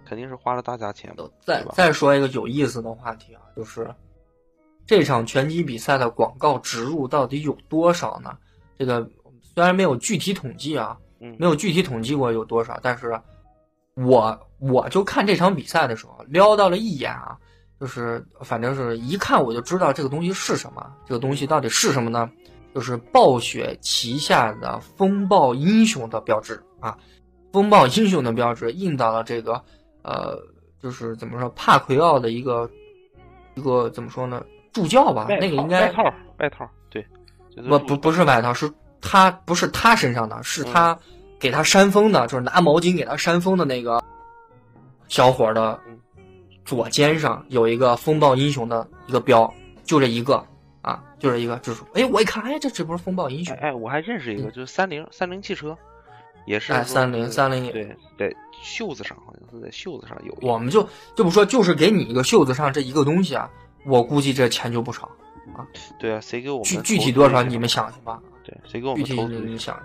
[0.03, 1.15] 肯定是花了大价钱。
[1.45, 3.93] 再再说一个有意思的话题啊，就是
[4.87, 8.35] 这场拳击比赛的广告植入到底有多少呢？
[8.75, 9.07] 这个
[9.53, 13.15] 虽然没有具体统计啊，没有具体统计过有多少，但是
[13.93, 17.37] 我我就看这场比赛的时候撩到了一眼啊，
[17.79, 22.27] 就是反正是一看我就知道这个东西是什么，这个东西到底是什么呢？
[22.73, 26.97] 就是暴雪旗下的风暴英雄的标志啊，
[27.51, 29.61] 风暴英雄的标志印到了这个，
[30.01, 30.35] 呃，
[30.81, 32.67] 就是怎么说帕奎奥的一个
[33.53, 34.43] 一个怎么说呢？
[34.71, 36.03] 助教吧，那个应该外套
[36.39, 37.05] 外套对，
[37.69, 40.97] 不不不是外套，是他不是他身上的，是他
[41.39, 44.03] 给他扇风的，就是拿毛巾给他扇风的那个
[45.09, 45.79] 小伙的
[46.65, 49.53] 左肩上有一个风暴英雄的一个标，
[49.83, 50.43] 就这一个。
[50.83, 53.55] 啊，就是一个，就是哎，我一看，哎，这这不是风暴英雄？
[53.55, 55.75] 哎，我还认识一个，就是三菱三菱汽车，
[56.45, 60.37] 也是哎，三菱三菱对，在袖子上好像是在袖子上有。
[60.41, 63.49] 我们就就不说，就是给你一个袖子上这一个东西啊，
[63.85, 65.03] 我估计这钱就不少
[65.55, 65.65] 啊。
[65.97, 68.19] 对啊，谁给我们具具体多少你们想去吧？
[68.43, 69.39] 对，谁给我们投资？
[69.39, 69.83] 你想去？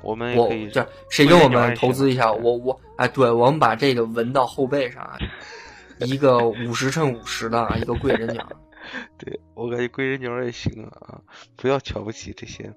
[0.00, 2.32] 我们我这谁给我们投资一下？
[2.32, 5.18] 我我哎，对，我们把这个纹到后背上啊，
[6.00, 8.48] 一个五十乘五十的一个贵人奖。
[9.18, 11.20] 对我感觉贵人鸟也行啊，
[11.56, 12.72] 不要瞧不起这些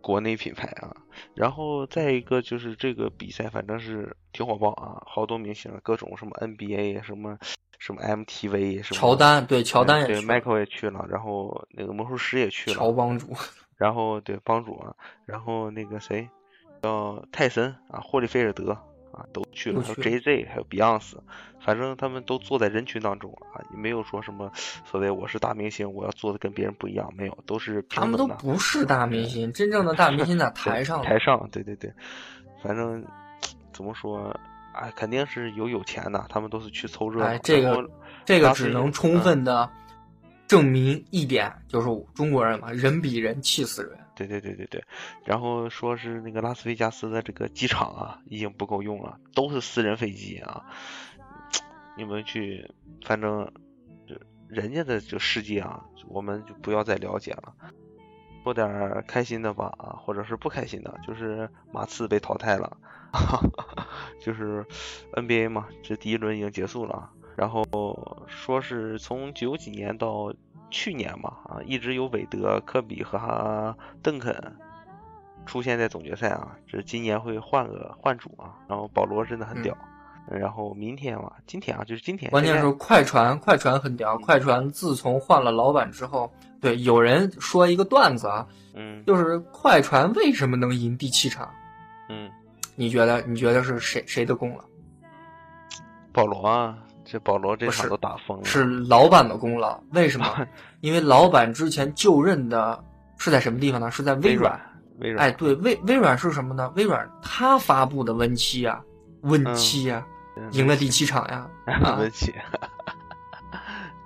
[0.00, 0.94] 国内品牌啊。
[1.34, 7.38] 然后再一个就是这个比赛，反正是挺火爆啊，好多明星，各种什么 NBA 什么
[7.78, 13.34] 什么 MTV 什么乔丹对乔丹也对去迈克也去了，然后那个魔术师也去了，乔帮主，
[13.76, 14.94] 然后对帮主啊，
[15.26, 16.28] 然后那个谁
[16.82, 18.76] 叫泰森啊，霍利菲尔德
[19.12, 21.14] 啊都去了，还有 JZ，还有 Beyonce，
[21.60, 24.50] 反正他们都坐在人群当中啊，也没有说什么
[24.84, 31.02] 所谓我是大明星，我要做的跟别人不一样，没有，都是他们都不是大明星，真正的大明星在 台上。
[31.02, 31.92] 台上，对对对，
[32.62, 33.04] 反正
[33.72, 34.34] 怎么说，
[34.72, 37.26] 哎，肯定是有有钱的，他们都是去凑热闹。
[37.26, 37.88] 哎，这个
[38.24, 39.68] 这个只能充分的
[40.46, 43.98] 证明一点，就是中国人嘛，人比人气死人。
[44.26, 44.84] 对对对对对，
[45.24, 50.66] 然后说是那个拉斯维加斯的这个机场啊，已经不够用了，都是私人飞机啊。
[51.96, 52.70] 你们去，
[53.04, 53.50] 反正
[54.06, 54.14] 就
[54.46, 57.54] 人家的这世界啊，我们就不要再了解了。
[58.42, 62.76] 说点开心的吧，啊，或者是不开心的，就是马刺被淘汰了，
[64.20, 64.66] 就是
[65.12, 67.64] NBA 嘛，这第一轮已经结束了，然后
[68.26, 70.32] 说是从九几年到
[70.70, 74.56] 去年嘛，啊，一直有韦德、科比和哈邓肯
[75.46, 79.76] 出现在总决赛啊，这今年会换个换主啊，然后保罗真的很屌，
[80.30, 91.50] 然后明天嘛，今天啊，就是今天，关键是快船，快船很屌，快船自从换了老板之后，对，有人说一个段子啊，嗯就是快船为什么能赢第七场？
[92.08, 92.30] 嗯，
[92.76, 94.64] 你觉得你觉得是谁谁的功劳？
[96.12, 96.76] 保罗啊，
[97.10, 99.82] 这保罗这场都打疯了，是老板的功劳。
[99.92, 100.46] 为什么？
[100.80, 102.82] 因为老板之前就任的
[103.18, 103.90] 是在什么地方呢？
[103.90, 104.58] 是在微软。
[105.00, 106.70] 微软，哎，对，微微软是什么呢？
[106.76, 108.80] 微软它发布的 Win 七呀
[109.22, 110.06] ，Win 七呀，
[110.36, 111.48] 嗯赢了第七场呀。
[111.64, 112.32] 啊文气，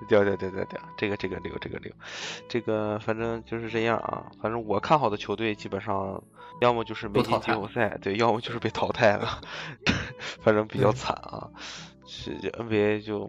[0.08, 1.92] 掉掉掉掉掉，这个这个溜这个溜，
[2.48, 4.22] 这个反正就是这样啊。
[4.40, 6.22] 反正我看好的球队基本上
[6.60, 9.40] 要么就是没进季后赛，对，要么就是被淘汰了，
[10.42, 11.48] 反正比较对惨啊。
[12.06, 13.28] 是这 NBA 就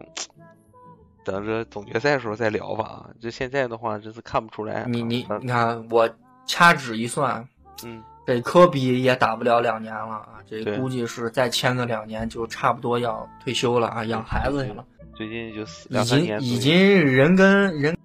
[1.24, 3.10] 等着总决赛的时候再聊吧啊。
[3.20, 4.86] 这现在的话真是看不出来啊。
[4.88, 6.08] 你你嗯你看，我
[6.46, 7.46] 掐指一算，
[7.84, 14.84] 嗯，这科比也打不了两年了啊，这估计是再签个两年就差不多要退休了啊，养孩子去了。
[15.14, 17.96] 最近就四已经已经人跟人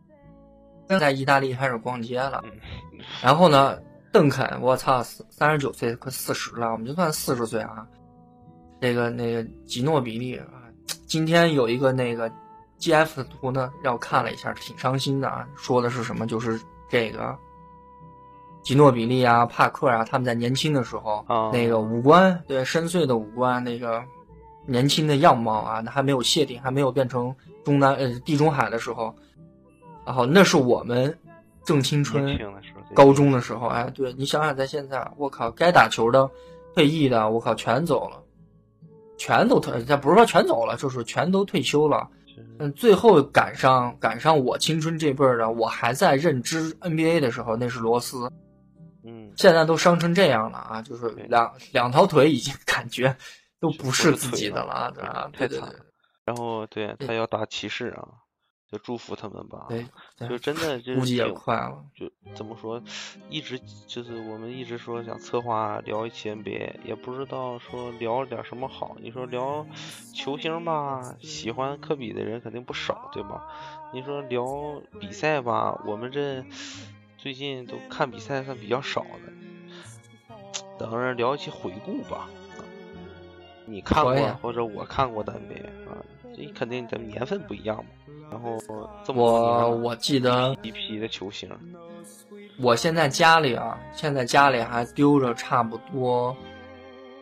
[0.88, 2.42] 跟在意大利开始逛街了。
[2.46, 2.52] 嗯
[3.22, 3.78] 然后呢，
[4.12, 7.86] 邓肯，我操，三十九岁快四十了，我们就算四十岁啊。
[8.80, 10.46] 那个那个吉诺比利啊，
[11.12, 12.32] 今天有一个那个
[12.80, 15.46] GF 的图呢，让我看了一下，挺伤心的啊。
[15.58, 16.26] 说的是什么？
[16.26, 16.58] 就是
[16.88, 17.38] 这个
[18.64, 24.02] 吉诺比利啊、帕克啊，他们在年轻的时候，啊那个五官对深邃的五官，那个
[24.66, 27.36] 年轻的样貌啊，那还没有谢顶，还没有变成
[27.66, 29.14] 中南呃地中海的时候，
[30.06, 31.14] 然后那是我们
[31.66, 32.40] 正青春
[32.94, 36.30] 高中的时候，哎，对你想想，在现在，我靠，该打球的、
[36.74, 38.24] 退役的，我靠，全走了，
[39.22, 42.10] 全都退，他不是说全走了，就是全都退休了。
[42.58, 48.32] 嗯，最后赶上赶上我青春这辈儿的，我还在认知 NBA 的时候，那是罗斯。
[49.04, 53.16] 嗯，现在都伤成这样了啊，就是两两条腿已经感觉
[53.60, 55.30] 都不不是自己的了啊，对吧？
[55.32, 55.60] 太对对对。
[55.60, 55.86] 惨了。
[56.26, 57.08] 然后对对。
[57.08, 58.08] 他要打骑士啊，
[58.72, 59.66] 就祝福他们吧。
[59.68, 59.86] 对，
[60.18, 61.84] 对就真的就是估计也快了。
[61.94, 62.82] 就怎么说，
[63.30, 68.96] 一直就是我们一直说想策划聊一期 NBA，也不知道说聊点什么好。
[69.02, 69.66] 你说聊
[70.16, 73.46] 球星吧，喜欢科比的人肯定不少，对吧？
[73.94, 76.46] 你说聊比赛吧，我们这
[77.18, 79.34] 最近都看比赛算比较少的。
[80.80, 82.20] 等着聊一期回顾吧。
[82.20, 82.40] 啊
[83.68, 86.04] 你看过或者我看过的 NBA 啊，
[86.36, 87.92] 这肯定咱们年份不一样嘛。
[88.32, 88.58] 然后
[89.04, 91.50] 这么多年了我我记得一批的球星，
[92.60, 96.36] 我现在家里啊，现在家里还丢着差不多，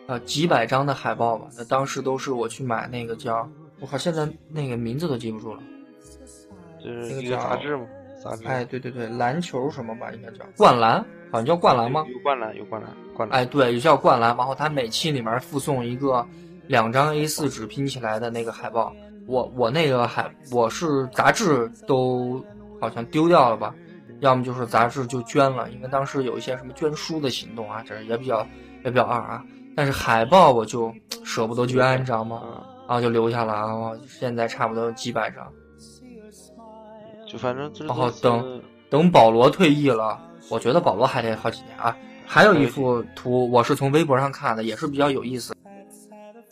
[0.05, 1.47] 呃几百张的海报吧。
[1.57, 3.49] 那当时都是我去买那个叫，
[3.79, 5.61] 我靠，现在那个名字都记不住了。
[6.83, 7.85] 就是一个那个杂志嘛，
[8.23, 8.45] 杂志。
[8.45, 12.05] 哎，对对对，篮球什么吧，应该叫灌篮，好像叫灌篮吗？
[12.07, 13.39] 有灌篮，有灌篮，灌篮。
[13.39, 14.37] 哎，对，有叫灌篮。
[14.37, 16.25] 然后它每期里面附送一个
[16.67, 18.95] 两张 A4 纸拼起来的那个海报。
[19.29, 22.43] 我我那个还我是杂志都
[22.81, 23.75] 好像丢掉了吧，
[24.21, 28.45] 要么就是杂志就捐了，因为当时有一些什么捐书的行动啊，这也比较
[28.83, 29.45] 也比较二啊。
[29.75, 30.91] 但是海报我就
[31.23, 32.41] 舍不得捐，你知道吗？
[32.43, 32.51] 嗯，
[32.87, 35.47] 然后就留下了，然后现在差不多几百张。
[37.27, 38.59] 就反正这然后等
[38.89, 40.19] 等保罗退役了，
[40.49, 41.95] 我觉得保罗还得好几年啊。
[42.25, 45.55] 还有一幅图，我是从微博上看的，也是比较有意思。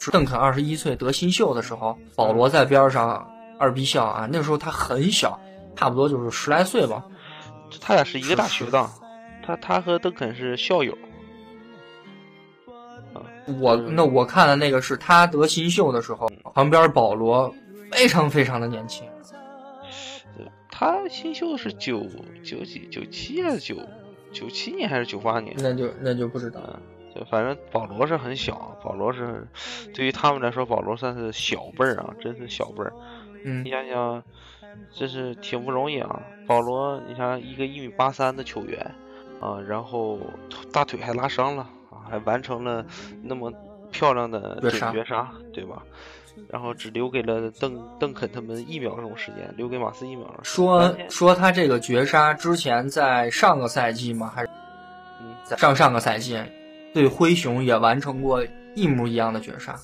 [0.07, 3.29] 是邓肯二十一岁得新秀的时候，保罗在边上
[3.59, 4.25] 二逼笑啊。
[4.31, 5.37] 那时候他很小，
[5.75, 7.03] 差不多就是十来岁吧。
[7.81, 8.89] 他俩是一个大学的，
[9.45, 10.97] 他他和邓肯是校友。
[13.59, 17.53] 我那我看的那个是他得新秀的时候，旁边保罗
[17.91, 19.05] 非常非常的年轻。
[20.71, 22.05] 他新秀是九
[22.45, 23.75] 九几九七还是九
[24.31, 25.53] 九七年还是九八年？
[25.59, 26.61] 那就那就不知道。
[27.17, 29.47] 就反正保罗是很小，保罗是
[29.93, 32.93] 对于他们来说，保罗算是小辈儿啊，真是小辈儿。
[33.43, 34.23] 嗯，你想想，
[34.91, 36.21] 这是挺不容易啊。
[36.45, 38.79] 保罗，你想一个一米八三的球员
[39.41, 40.19] 啊，然后
[40.71, 42.85] 大腿还拉伤了啊，还完成了
[43.23, 43.51] 那么
[43.91, 45.81] 漂亮的绝杀，对吧？
[46.49, 50.43] 然后只留给了邓邓肯他们一秒钟时间，留给马刺一秒钟。
[50.43, 54.31] 说说他这个绝杀之前在上个赛季吗？
[54.35, 54.49] 还是
[55.19, 56.39] 嗯，在上上个赛季
[56.97, 58.43] 对灰熊也完成过
[58.73, 59.79] 一模一样的绝杀，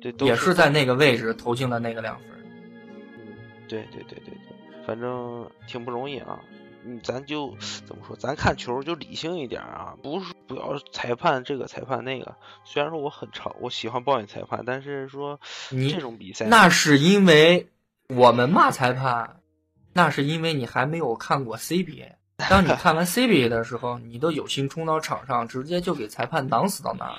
[0.00, 2.26] 对，也是在那个位置投进了那个两分。
[3.16, 3.32] 嗯，
[3.68, 6.40] 对对对对对，反正挺不容易啊。
[6.84, 7.56] 嗯，咱就
[7.86, 8.16] 怎么说？
[8.16, 12.34] 咱看球就理性一点啊，不是不要裁判这个裁判那个。
[12.64, 15.38] 虽然说我很吵，我喜欢抱怨裁判，但是说
[15.70, 17.68] 你这种比赛，那是因为
[18.08, 19.38] 我们骂裁判，
[19.92, 22.14] 那是因为你还没有看过 CBA。
[22.48, 27.18] 当你看完 CBA 的时候，你都有心冲到场上，直接就给裁判挡死到那儿。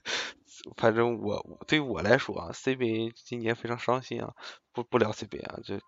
[0.76, 4.32] 反正我对我来说啊，CBA 今年非常伤心啊，
[4.72, 5.78] 不不聊 CBA 啊，就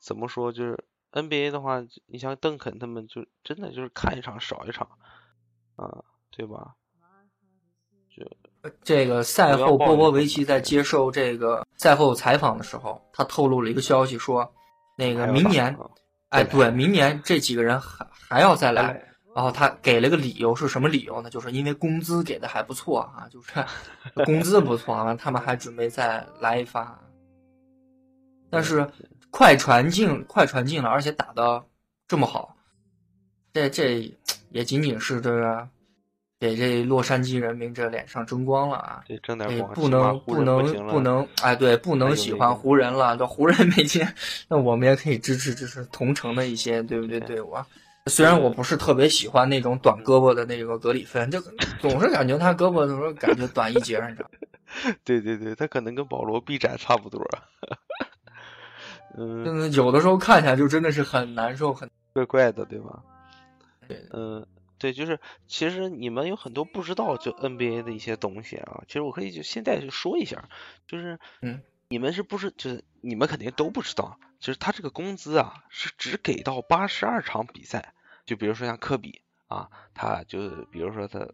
[0.00, 0.84] 怎么说就是。
[1.12, 4.88] NBA 的话，你像邓肯他们，就真的就是看一场少一场，
[5.76, 6.72] 啊，对吧？
[8.08, 8.24] 就
[8.82, 14.50] 这个赛后，波波维奇在接受这个赛后采访的时候，他透露了一个消息，说
[14.96, 15.76] 那个明年，
[16.32, 19.02] 哎，对，明年这几个人还还要再来。
[19.34, 21.30] 然后他给了个理由，是什么理由呢？
[21.30, 23.52] 就是因为工资给的还不错啊，就是
[24.26, 26.98] 工资不错啊，他们还准备再来一发。
[28.50, 28.86] 但是。
[29.34, 31.64] 快船进，快船进了，而且打的
[32.06, 32.54] 这么好，
[33.54, 34.14] 这这
[34.50, 35.66] 也仅仅是这个
[36.42, 39.00] 给这洛杉矶人民这脸上争光了啊！
[39.06, 44.04] 对，争点光，不能不能不能，哎，对，不能喜欢湖人了，这湖人没进，
[44.48, 47.20] 那我们也可以支持支持同城的一些，对不对？
[47.20, 47.64] 队伍啊。
[48.06, 51.40] 虽然我不是特别喜欢那种短胳膊的那个格里芬，就
[51.78, 54.30] 总是感觉他胳膊的时候感觉短一截，你知道？
[55.04, 57.24] 对对对，他可能跟保罗臂展差不多。
[59.16, 63.00] 嗯，有的时候看起来就真的是很难受，很怪怪的，对吧？
[63.86, 64.44] 对，嗯，
[64.82, 70.48] 对，就是其实你们有很多不知道就 NBA 的一些东西啊，其实我可以就现在就说一下，
[70.88, 77.94] 就是嗯，你们是不是就是你们肯定都不知道，就是他这个工资啊是只给到八十二场比赛，
[78.26, 81.28] 就比如说像科比啊，他就比如说他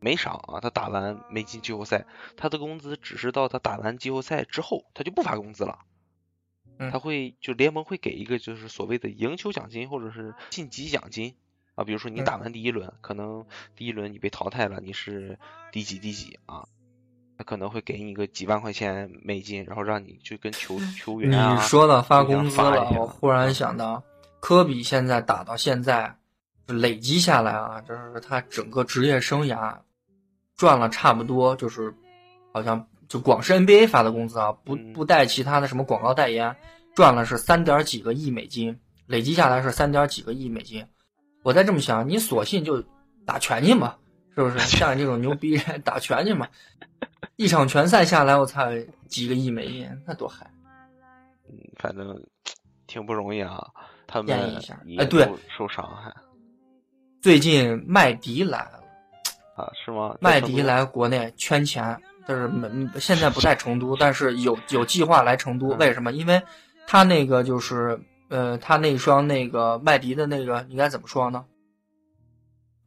[0.00, 5.78] 没伤啊，他打完没进季后赛，他的工资只是到他打完季后赛之后，他就不发工资了。
[6.90, 11.36] 他会就联盟会给一个就是所谓的赢球奖金或者是晋级奖金
[11.80, 13.42] 啊，比如说你打完第一轮，可能
[13.74, 15.38] 第一轮你被淘汰了，你是
[15.72, 16.66] 第几第几啊，
[17.38, 21.54] 他可能会给你个几万块钱美金，然后让你去跟球球员啊。
[21.54, 24.02] 你说到发工资了，我忽然想到，
[24.40, 26.14] 科比现在打到现在，
[26.66, 29.74] 累积下来啊，就是他整个职业生涯
[30.56, 31.94] 赚了差不多，就是
[32.52, 32.86] 好像。
[33.08, 36.54] 就光是 NBA 发的工资啊，不不带其他的什么广告代言，
[36.94, 40.86] 赚了是三点几个亿美金，累积下来是三点几个亿美金。
[41.42, 42.82] 我再这么想，你索性就
[43.24, 43.96] 打拳去嘛，
[44.34, 44.58] 是不是？
[44.76, 46.46] 像你这种牛逼人打拳去嘛，
[47.36, 48.66] 一场拳赛下来，我操，
[49.08, 50.50] 几个亿美金，那多嗨！
[51.48, 52.20] 嗯，反正
[52.86, 53.66] 挺不容易啊。
[54.06, 55.24] 他们验一下，哎，对，
[55.56, 56.12] 受伤害。
[57.22, 58.82] 最近麦迪来了
[59.56, 59.70] 啊？
[59.84, 60.16] 是吗？
[60.20, 61.96] 麦迪来国内圈钱。
[62.26, 62.68] 但是没
[63.00, 65.68] 现在不在成都，但是有有计划来成都。
[65.78, 66.12] 为什么？
[66.12, 66.40] 因为
[66.86, 67.98] 他那个就是
[68.30, 71.44] 呃，他那双那个麦迪的那个应该怎么说呢？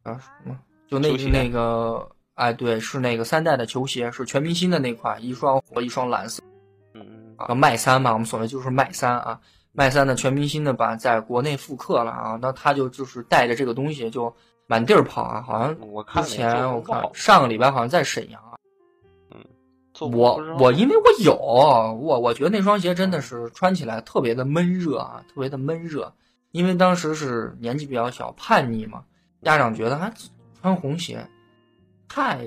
[0.02, 0.58] 啊什么？
[0.88, 6.42] 就那那个哎，对，是那个三代的球鞋，是全明星的那款，一双火，一双蓝色。
[6.94, 9.40] 嗯啊，麦三嘛，我们所谓就是麦三啊，
[9.72, 14.34] 麦三的全明星的版在国内复刻了啊，那他就就是带着这个东西就
[14.66, 15.76] 满地儿跑啊，好像
[16.24, 18.40] 之前我看上个礼拜好像在沈阳。
[20.00, 26.12] 我我因为我有我我觉得那双鞋真的是穿起来特别的闷热啊，特别的闷热。
[26.50, 29.04] 因为当时是年纪比较小，叛逆嘛，
[29.42, 30.12] 家长觉得啊
[30.60, 31.26] 穿红鞋
[32.08, 32.46] 太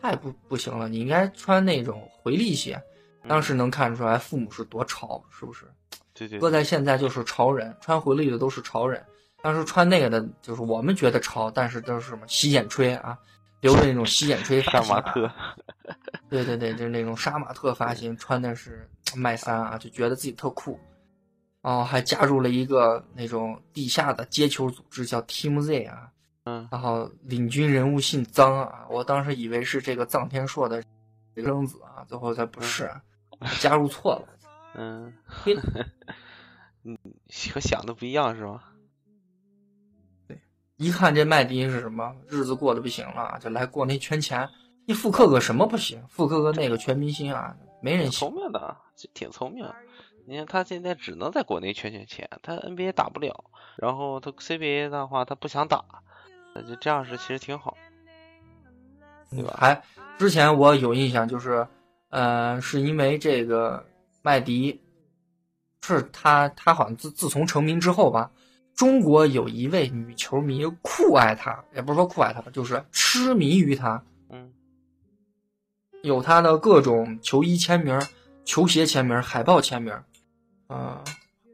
[0.00, 2.80] 太不不行了，你应该穿那种回力鞋。
[3.26, 5.64] 当时能看出来父母是多潮，是不是？
[6.14, 6.38] 对对。
[6.38, 9.04] 搁在现在就是潮人，穿回力的都是潮人。
[9.42, 13.18] 当时穿那个的就是我们觉得潮，但是都是什么洗剪吹啊。
[13.60, 14.94] 留着那种洗剪吹发型，
[16.28, 20.78] 对对对，就是那种杀马特发型，穿的是麦三啊，就觉得自己特酷。
[21.60, 26.08] 然后还加入了一个那种地下的接球组织，叫 Team Z 啊。
[26.44, 30.80] 嗯，然后领军人物姓臧啊，我当时以为是这个臧天朔的
[31.34, 33.02] 私生子啊，最后才不是啊，
[33.60, 34.28] 加入错了。
[34.74, 35.54] 嗯，嘿
[36.84, 36.96] 嗯，
[37.52, 38.67] 和想的不一样是吧？
[40.78, 44.48] 一看这麦迪是什么，日子过得不行了，就来过那圈钱。
[44.86, 46.02] 你复刻个什么不行？
[46.08, 48.32] 复刻个那个全明星啊，没人行聪。
[48.32, 49.68] 明的，这挺聪明。
[50.24, 53.44] 你看他现在只能在国内圈圈钱，他 NBA 打不了，
[53.76, 55.84] 然后他 CBA 的话他不想打，
[56.54, 57.76] 那就这样是其实挺好。
[59.30, 59.82] 对吧还
[60.16, 61.66] 之前我有印象，就是，
[62.10, 63.84] 呃，是因为这个
[64.22, 64.80] 麦迪，
[65.82, 68.30] 是他他好像自自从成名之后吧，
[68.78, 74.52] 中国有一位女球迷酷爱他，也不是说酷爱他吧，就是痴迷于他，嗯，
[76.04, 78.00] 有他的各种球衣签名、
[78.44, 79.92] 球鞋签名、海报签名，
[80.68, 81.02] 啊、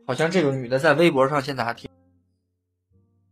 [0.07, 1.89] 好像这个女的在微博上现在还挺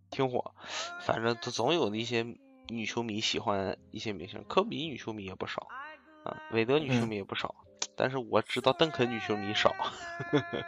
[0.08, 0.54] 挺火。
[1.02, 2.24] 反正都总有那些
[2.68, 5.68] 女球迷喜欢一些明星，科比女球迷也不少
[6.24, 7.54] 啊，韦德女球迷也不少。
[7.94, 9.68] 但是我知道邓肯女球迷少，
[10.30, 10.64] 呵 呵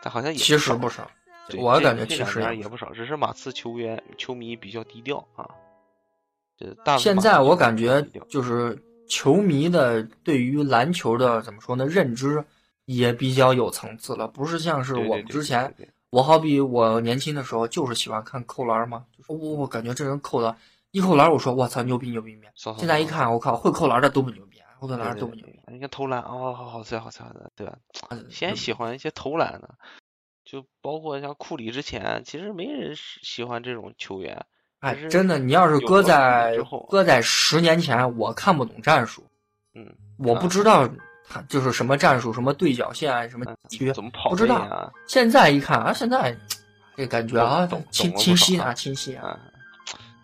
[0.00, 1.10] 但好像也其实不少，
[1.58, 5.48] 我感觉其实也不少，只是马刺球员球迷比较低调啊。
[6.56, 12.42] 这大现在我感觉就是球迷的对于篮球的怎么说呢认知
[12.86, 20.56] 也比较有层次了，不是像是我们之前，对对我好比我年轻的时候就是喜欢看扣篮嘛，就是我我感觉这人扣的
[20.92, 25.60] 一扣篮，我说我操牛逼牛逼牛逼，骚骚现在一看我靠会扣篮的多么牛逼，啊会扣篮的都不牛逼。
[25.68, 27.76] 你看投篮哦，好好菜好帅的，对吧？
[28.10, 29.74] 嗯先喜欢一些投篮的，
[30.46, 34.46] 就包括像库里之前，其实没人喜欢这种球员。
[34.78, 36.56] 哎，真的，你要是搁在
[36.88, 39.26] 搁在十年前，我看不懂战术，
[39.74, 40.88] 嗯，我不啊知道
[41.28, 43.44] 他就是什么战术，什么对角线，什么
[43.80, 43.92] 嗯。
[43.92, 44.92] 怎么跑不知道？
[45.08, 46.36] 现在一看啊，现在
[46.94, 49.28] 这感觉啊清清晰啊，清晰啊。
[49.28, 49.40] 啊，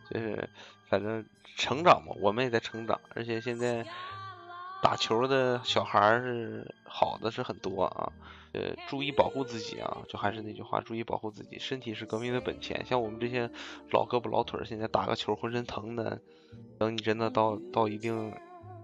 [0.08, 0.48] 就是
[0.88, 1.24] 反正
[1.56, 3.84] 成长嘛，我们也在成长，而且现在
[4.80, 8.12] 打球的小孩是好的是很多啊。
[8.52, 9.98] 呃，注意保护自己啊！
[10.08, 12.84] 就还是那句话，注意保护自己，身体是革命的本钱。
[12.86, 13.50] 像我们这些
[13.90, 16.20] 老胳膊老腿儿，现在打个球浑身疼的，
[16.78, 18.30] 等你真的到到一定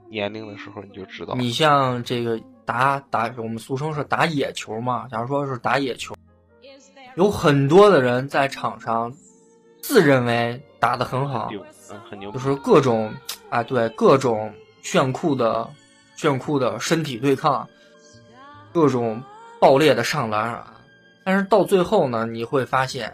[0.09, 1.35] 年龄的时候，你就知道。
[1.35, 5.07] 你像这个打打，我们俗称是打野球嘛。
[5.09, 6.15] 假如说是打野球，
[7.17, 9.13] 有很多的人在场上
[9.83, 12.31] 自认为打得很好，丢，嗯，很牛。
[12.33, 13.13] 就是各种
[13.51, 14.51] 啊，对各种
[14.81, 15.69] 炫酷的
[16.17, 17.69] 炫酷的身体对抗，
[18.73, 19.23] 各种
[19.61, 20.75] 爆裂的上篮啊。
[21.25, 23.13] 但是到最后呢，你会发现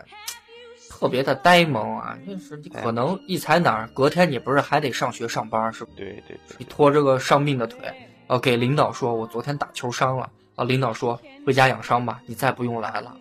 [0.88, 5.90] 特别的呆萌啊，就是你可能一踩哪儿，隔天你不是还得上学上班是吧？
[5.96, 7.92] 对对你，拖着个伤病的腿，
[8.28, 13.16] 呃，给领导说，我昨天打球伤了，啊，领导说回家养伤吧，你再不用来了，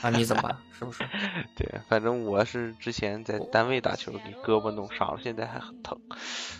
[0.00, 0.56] 啊，你怎么办？
[0.78, 1.04] 是不是？
[1.54, 5.98] 对，反正我是之前在单位打球，给胳膊弄伤了，现在还很疼。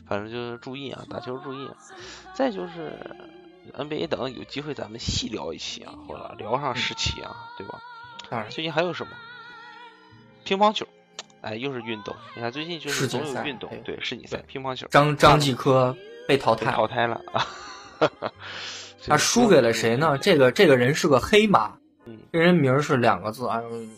[0.07, 1.75] 反正就是注意啊，打球注意啊。
[2.35, 2.93] 再就是
[3.73, 7.81] NBA 等有机会咱们细聊一期啊，或者聊上十期啊，对吧？
[8.31, 9.13] 当然，最近还有什么？
[10.45, 10.87] 乒乓球，
[11.41, 12.15] 哎，又是运动。
[12.35, 15.97] 你看最近就是总有运动哎，对，世锦赛乒乓球张张继科
[16.27, 17.47] 被淘汰，被淘汰了啊。
[19.07, 20.19] 他输给了谁呢？
[20.19, 21.73] 这个这个人是个黑马，
[22.05, 23.91] 嗯，这人名儿是两个字啊，嗯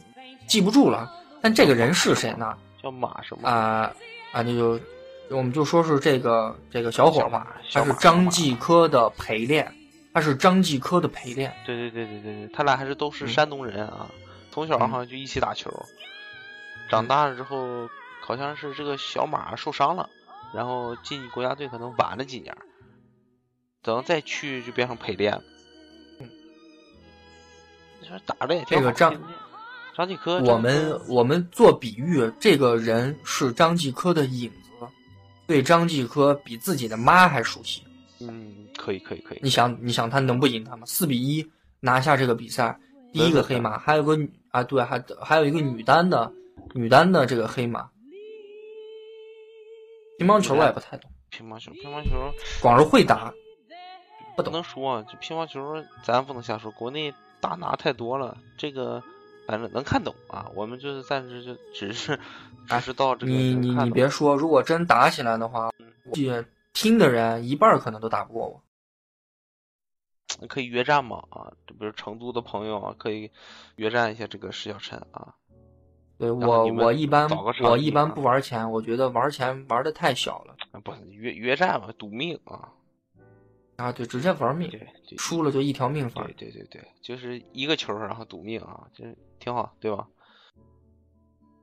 [0.47, 1.11] 记不住了。
[1.41, 2.57] 但这个人是谁呢？
[2.83, 3.49] 叫马什么？
[3.49, 3.93] 啊
[4.33, 4.79] 啊，那就
[5.31, 9.73] 我们就说是这个这个小伙吧，小马他是张继科的陪练，
[10.13, 11.55] 他是张继科的陪练。
[11.65, 14.11] 对对对对对对，他俩还是都是嗯山东人啊，
[14.51, 15.71] 从小嗯好像就一起打球，
[16.91, 17.89] 长大了之后
[18.21, 20.09] 好像是这个小马受伤了，
[20.53, 22.57] 然后进国家队可能晚了几年，
[23.83, 25.43] 等再去就变成陪练了。
[28.03, 29.17] 你说打的也挺好这个
[29.95, 34.60] 张继科，我们我们做比喻，这个人是张继科的影子，
[35.51, 37.83] 对张继科比自己的妈还熟悉。
[38.21, 40.85] 嗯，可以可以可以，你想，你想他能不赢他吗？
[40.87, 41.45] 四比一
[41.81, 42.79] 拿下这个比赛，
[43.13, 46.33] 第一个黑马，还有个女啊，对，还还有一个女单的
[46.73, 47.91] 女单的这个黑马。
[50.19, 52.33] 乒乓球我也不太懂，乒乓球乒乓球
[52.63, 53.35] 光是会打，
[54.37, 54.51] 不不。
[54.51, 55.61] 能说啊，这乒乓球
[56.05, 59.03] 咱不能瞎说，国内大拿太多了，这个
[59.51, 60.51] 反正能看懂啊。
[60.55, 62.19] 我们就是暂时就只是
[62.69, 65.71] 只是到这个哎你你你别说，如果真打起来的话，
[66.05, 66.33] 估计
[66.73, 68.63] 听的人一半可能都打不过我。
[70.49, 73.31] 可以约战嘛啊，这不是成都的朋友啊，可以
[73.75, 75.35] 约战一下这个石小晨啊。
[76.17, 77.29] 对我我一般
[77.63, 80.55] 我一般啊不玩钱，我觉得玩钱玩的太小了。
[80.71, 82.71] 啊不是约约战嘛，赌命啊。
[83.77, 84.79] 啊，对，直接玩命，对，
[85.09, 86.33] 对输了就一条命对反。
[86.35, 89.05] 对对对，就是一个球然后赌命啊，这
[89.41, 90.07] 挺好，对吧？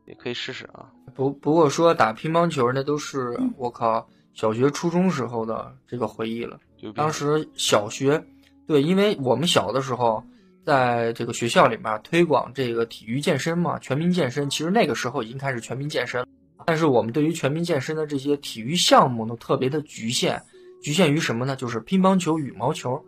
[0.05, 0.91] 也可以试试啊。
[1.15, 6.59] 不不过说打乒乓球那都是我靠小学初中时候的这个回忆了。
[6.78, 8.23] 就比当时小学，
[8.67, 10.23] 对，因为我们小的时候，
[10.65, 14.49] 在这个学校里面推广这个体育健身嘛，全民健身。
[14.49, 16.28] 其实那个时候已经开始全民健身了，
[16.65, 20.41] 但是我们对于全民健身的这些体育项目呢，特别的局限，
[20.82, 21.55] 局限于什么呢？
[21.55, 23.03] 就是乒乓球、羽毛球、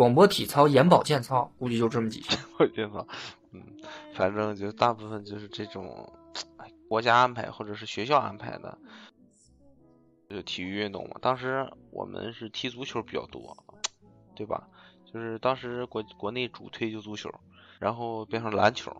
[0.00, 2.40] 广播体操、眼保健操，估计就这么几项。
[2.58, 3.06] 我觉得，
[3.52, 3.62] 嗯，
[4.14, 6.10] 反正就大部分就是这种，
[6.88, 8.78] 国家安排或者是学校安排的，
[10.30, 11.16] 就体育运动嘛。
[11.20, 13.54] 当时我们是踢足球比较多，
[14.34, 14.66] 对吧？
[15.04, 17.30] 就是当时国国内主推就足球，
[17.78, 18.90] 然后变成篮球。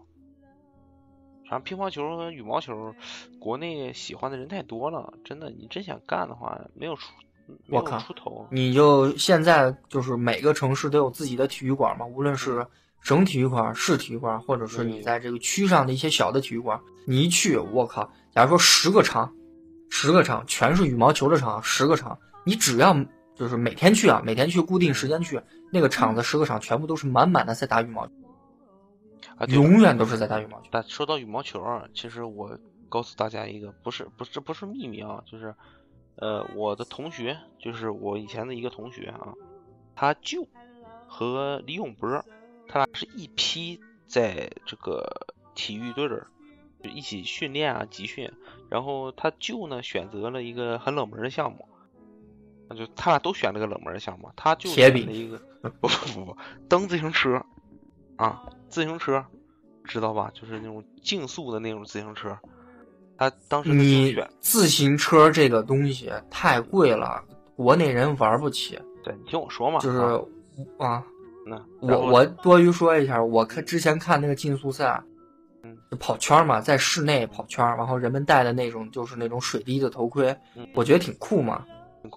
[1.48, 2.94] 反正乒乓球和羽毛球，
[3.40, 7.11] 国内喜欢的人太多了，真的，你真想干的话，没有出，
[7.68, 8.46] 我靠出头。
[8.51, 12.66] 你就现在就是每个城市都有自己的体育馆嘛，无论是
[13.01, 19.32] 省体育馆、市体育馆，或者是你在这个区上的一些小的体育馆，你一去，我靠，假如说十个场，
[19.88, 22.94] 十个场全是羽毛球的场，十个场，你只要
[23.34, 25.40] 就是每天去啊，每天去固定时间去，
[25.72, 28.12] 那个场子十个场全部都是满满的在打羽毛球，
[29.38, 30.68] 啊，永远都是在打羽毛球。
[30.70, 32.59] 但说到羽毛球啊，其实我
[32.90, 35.55] 告诉大家一个，不是不是这不是秘密啊，就是，
[36.21, 39.35] 呃，我的同学，就是我以前的一个同学啊，
[39.97, 40.47] 他舅
[41.07, 42.25] 和李永波，
[42.68, 46.27] 他俩是一批在这个体育队儿
[46.83, 48.31] 就一起训练啊集训，
[48.68, 51.66] 然后他舅呢选择了一个很冷门的项目，
[52.68, 55.39] 那就他俩都选了个冷门的项目，他就选了一个
[55.81, 56.37] 不不不不
[56.68, 57.45] 蹬自行车
[58.16, 59.25] 啊，自行车
[59.85, 60.31] 知道吧？
[60.35, 62.39] 就是那种竞速的那种自行车，
[63.21, 67.23] 他当时你，自行车这个东西太贵了，
[67.55, 68.81] 国内人玩不起。
[69.05, 70.25] 对你听我说嘛，就是啊
[70.79, 71.05] 啊，
[71.45, 71.62] 那
[71.99, 74.99] 我我多余说一下，我看之前看那个竞速赛，
[75.62, 81.62] 嗯，就跑圈嘛，在室内跑圈，然后人们戴的那种就是那种水滴的头盔，嗯我觉得挺酷嘛，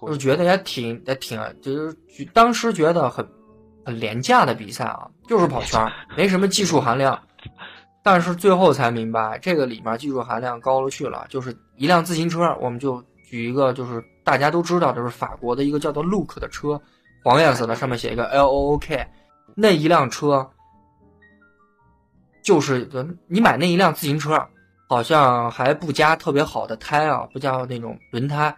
[0.06, 1.94] 就觉得也挺也挺，就是
[2.32, 3.28] 当时觉得很
[3.84, 5.86] 很廉价的比赛啊，就是跑圈，
[6.16, 7.20] 没什么技术含量。
[8.04, 11.24] 但是最后才明白，这个里面技术含量高了去了。
[11.30, 16.78] 就是一辆自行车，我们就举一个，就是大家都知道，就是法国的一个叫做 Look 的车，
[17.24, 19.08] 黄颜色的，上面写一个 L O O K，
[19.54, 20.46] 那一辆车，
[22.42, 22.86] 就是
[23.26, 24.46] 你买那一辆自行车，
[24.86, 28.54] 好像还不加特别好的胎啊，不加那种轮胎。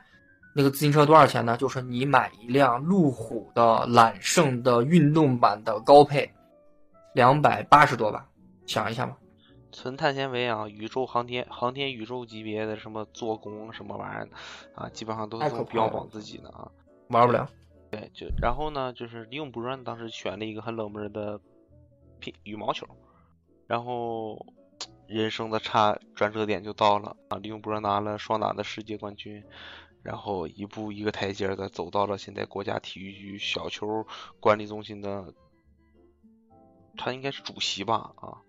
[0.56, 1.56] 那个自行车多少钱呢？
[1.56, 6.28] 就是你买一辆路虎的揽胜的运动版的高配，
[7.14, 8.26] 两百八十多吧，
[8.66, 9.16] 想一下吧。
[9.76, 14.28] 纯碳纤维啊，宇宙航天航天宇宙级别的什么做工什么玩意儿
[14.74, 16.72] 啊，基本上都是标榜自己的啊。
[17.08, 17.46] 玩不了。
[17.90, 21.38] 对，就然后呢，就是李永波呢，当时选了一个很冷门的
[22.20, 22.86] 乒羽毛球，
[23.66, 24.46] 然后
[25.06, 29.44] 人生的差转折点就到了啊，李永波拿了双打的世界冠军，
[30.02, 34.06] 然后一步一个台阶的走到了现在国家体育局小球
[34.40, 35.34] 管理中心的，
[36.96, 38.40] 他应该是主席吧啊，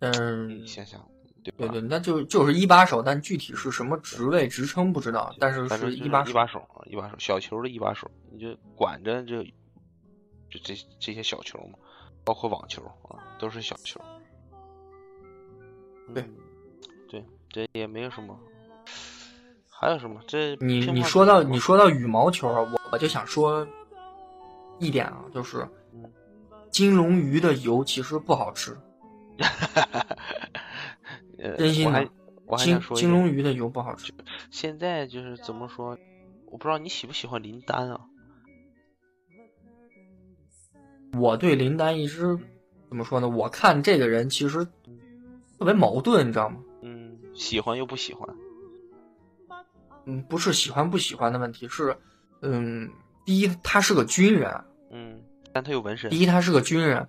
[0.00, 1.00] 嗯你，想想，
[1.44, 1.52] 对？
[1.56, 6.30] 对对，那就就是一把手，但具体是什么职位职称不知道，但是是是一把手。
[6.30, 9.44] 一把手啊，一把手，小球的一把手，你就管着这
[10.48, 11.78] 就这这些小球嘛，
[12.24, 14.00] 包括网球啊，都是小球。
[16.14, 16.34] 对嗯，
[17.08, 18.36] 对，这也没有什么，
[19.68, 20.20] 还有什么？
[20.26, 23.66] 这你你说到你说到羽毛球啊，我我就想说
[24.78, 26.10] 一点啊，就是嗯
[26.70, 28.76] 金龙鱼的油其实不好吃，
[31.38, 32.08] 呃真心的我还
[32.46, 34.12] 我还金想说一个金龙鱼的油不好吃。
[34.50, 35.98] 现在就是怎么说？
[36.46, 38.00] 我不知道你喜不喜欢林丹啊？
[41.14, 42.38] 我对林丹一直
[42.88, 43.28] 怎么说呢？
[43.28, 44.64] 我看这个人其实
[45.58, 46.60] 特别矛盾，你知道吗？
[46.82, 48.28] 嗯，喜欢又不喜欢。
[50.06, 51.96] 嗯，不是喜欢不喜欢的问题，是
[52.42, 52.90] 嗯，
[53.24, 55.22] 第一他是个军人，嗯，
[55.52, 56.18] 但他有纹身第。
[56.18, 57.06] 一他是个军人，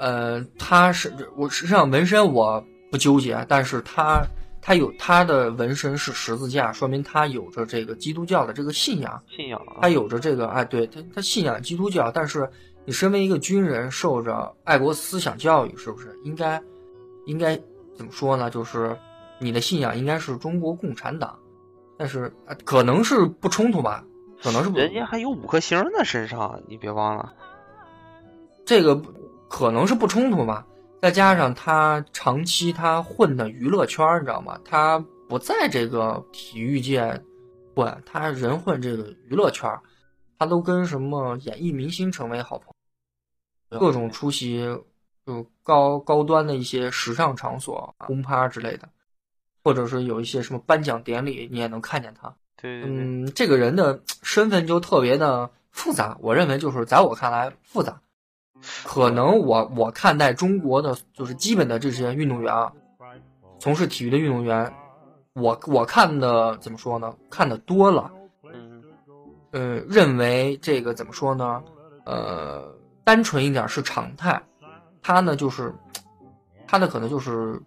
[0.00, 4.24] 呃，他是我实际上纹身我不纠结，但是他
[4.62, 12.50] 他有他的纹身是十字架，说明他有着这个基督教的这个信仰，信仰啊他，有着这个哎，对他他信仰基督教，但是
[12.86, 16.62] 你身为一个军人，受着爱国思想教育，是不是应该
[17.26, 17.60] 应该
[17.94, 18.48] 怎么说呢？
[18.48, 18.96] 就是
[19.38, 21.38] 你的信仰应该是中国共产党，
[21.98, 24.02] 但是呃可能是不冲突吧，
[24.42, 27.34] 可能是不人家还有五颗星呢，身上你别忘了。
[28.64, 29.12] 这个不
[29.50, 30.64] 可能是不冲突吧？
[31.02, 34.58] 再加上他长期他混的娱乐圈，你知道吗？
[34.64, 37.20] 他不在这个体育界
[37.74, 39.68] 混，他人混这个娱乐圈。
[40.38, 42.72] 他都跟什么演艺明星成为好朋
[43.72, 44.64] 友，各种出席
[45.26, 48.88] 就高高端的一些时尚场所、轰趴之类的，
[49.62, 52.34] 或者是有一些什么颁奖典礼，你也能看见他。
[52.56, 58.00] 对对对，嗯，这个人的身份就特别的复杂，我认为就是在我看来复杂。
[58.84, 62.72] 可能我我看待中国的就是基本的这些运动员啊，
[63.58, 64.72] 从事体育的运动员，
[65.34, 67.14] 我我看的怎么说呢？
[67.30, 68.10] 看的多了，
[68.52, 68.82] 嗯
[69.52, 71.62] 呃，认为这个怎么说呢？
[72.04, 74.40] 呃，单纯一点是常态，
[75.02, 75.72] 他呢就是
[76.66, 77.60] 他的可能就是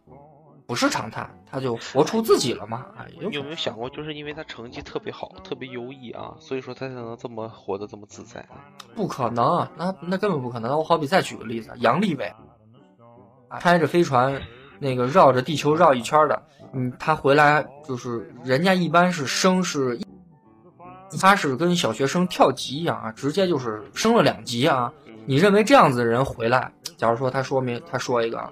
[0.73, 2.87] 不是常态，他就活出自己了嘛。
[2.97, 8.57] 哎，有没有想过，就是因为他成绩特别好，特别优异啊，所以说他才能这么活得这么自在啊？
[8.95, 10.75] 不可能啊，那那根本不可能。
[10.75, 12.25] 我好比再举个例子，杨利伟，
[13.49, 14.41] 啊开着飞船
[14.79, 16.41] 那个绕着地球绕一圈的，
[16.73, 20.05] 嗯，他回来就是人家一般是升是一，
[21.21, 24.91] 他是跟小学生跳级一样啊，直接就是升了两级啊。
[25.27, 28.51] 你认为这样子的人回来，假如说他说明他说一个啊，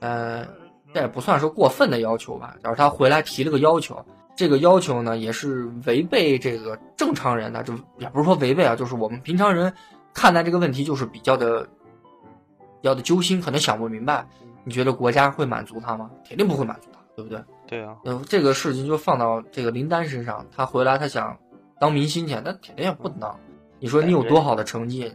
[0.00, 0.46] 呃，
[0.92, 2.56] 这也不算是过分的要求吧。
[2.62, 4.04] 假如他回来提了个要求，
[4.36, 9.72] 这个要求呢也是违背这个正常人的，就也不是说违背啊，就是我们平常人
[10.14, 14.26] 看待这个问题就是比较的比较的揪心，可能想不明白。
[14.64, 16.10] 你觉得国家会满足他吗？
[16.28, 17.42] 肯定不会满足他，对不对？
[17.66, 21.38] 对啊，嗯，这个事情就放到这个林丹身上，他回来他想
[21.78, 23.32] 当明星去，那肯定也不能。
[23.78, 25.10] 你说你有多好的成绩？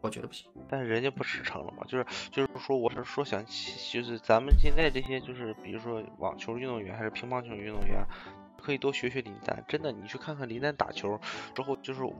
[0.00, 0.50] 我觉得不行。
[0.68, 3.44] 但是人家不实诚了嘛，就是就是说，我是说想，
[3.92, 8.04] 就是咱们现在这些，就是比如说网球运动员还是乒乓球运动员，
[8.56, 9.64] 可以多学学林丹。
[9.68, 11.18] 真的，你去看看林丹打球
[11.54, 12.14] 之后，就是我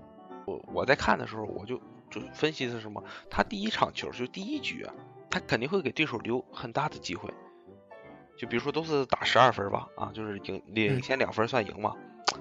[0.72, 3.02] 我在看的时候，我就就分析的是什么？
[3.30, 4.94] 他第一场球就第一局啊，
[5.30, 7.32] 他肯定会给对手留很大的机会。
[8.36, 11.94] 就比如说都是打十二分吧，啊，就是赢领先两分算赢嘛，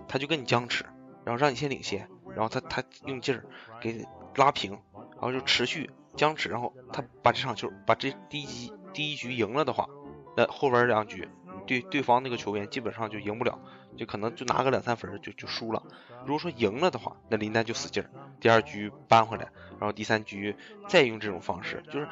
[0.08, 0.86] 他就跟你僵持，
[1.26, 3.46] 然后让你先领先，然后他他用劲儿
[3.82, 4.06] 给
[4.38, 4.80] 拉平，
[5.22, 9.88] 然后就持续僵持，然后他把这场球把这第一局第一局赢了的话，
[10.36, 11.28] 那后边两局
[11.67, 13.59] 对对方那个球员基本上就赢不了，
[13.95, 15.84] 就可能就拿个两三分就就输了。
[16.26, 18.09] 如果说赢了的话，那林丹就使劲儿，
[18.39, 19.43] 第二局扳回来，
[19.80, 20.55] 然后第三局
[20.88, 22.07] 再用这种方式，就是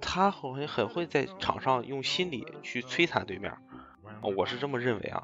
[0.00, 3.52] 他好像很会在场上用心理去摧残对面。
[4.20, 5.22] 哦我是这么认为啊，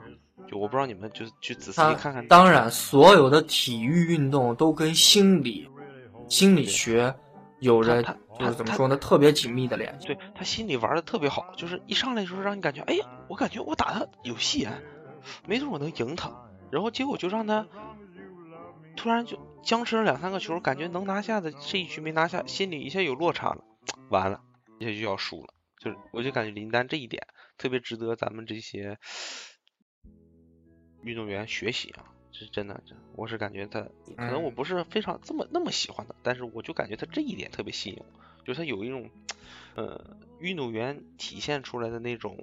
[0.49, 2.27] 就我不知道你们就去仔细看看。
[2.27, 5.69] 当然，所有的体育运动都跟心理、
[6.29, 7.15] 心理学
[7.61, 10.07] 有着他就是怎么说呢，特别紧密的联系。
[10.07, 14.79] 对他心里玩的特别好，就是一上来的时候让你感觉，哎呀，我感觉我打他有戏啊，
[15.47, 16.31] 没准我能赢他，
[16.71, 17.67] 然后结果就让他
[18.97, 23.65] 突然就僵持了两三个球，感觉能拿下的这一局没拿下，心里一下有落差了，
[24.09, 24.41] 完了，
[24.79, 25.55] 一下就要输了。
[25.79, 28.99] 就是我就感觉林丹这一点特别值得咱们这些
[31.03, 33.81] 运动员学习啊，这是真的，这我是感觉他
[34.17, 38.05] 可能我不是非常这么那么喜欢他，但是我就感觉他这一点特别吸引我，
[38.45, 39.11] 就是他有一种
[39.75, 42.37] 呃运动员体现出来的那种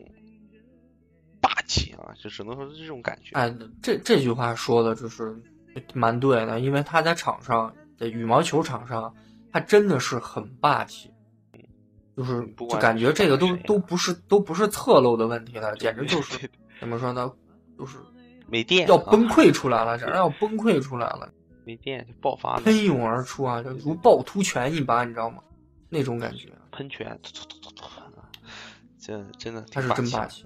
[1.39, 3.35] 霸气啊，就只能说是这种感觉。
[3.35, 5.41] 哎，这这句话说的就是
[5.93, 9.15] 蛮对的，因为他在场上，在羽毛球场上，
[9.53, 11.09] 他真的是很霸气，
[12.17, 16.49] 就是就感觉这个都都不是都不是侧漏的问题了，简直就是
[16.81, 17.31] 怎么说呢，
[17.77, 17.97] 就是
[18.47, 21.31] 没电啊要崩溃出来了，简直要崩溃出来了，
[21.63, 25.41] 没电就爆发了，喷涌而出啊，就如趵突泉一般，你知道吗？
[25.89, 28.29] 那种感觉，喷泉，突突突突突啊
[28.99, 29.87] 这真的他是。
[29.89, 30.45] 真霸气。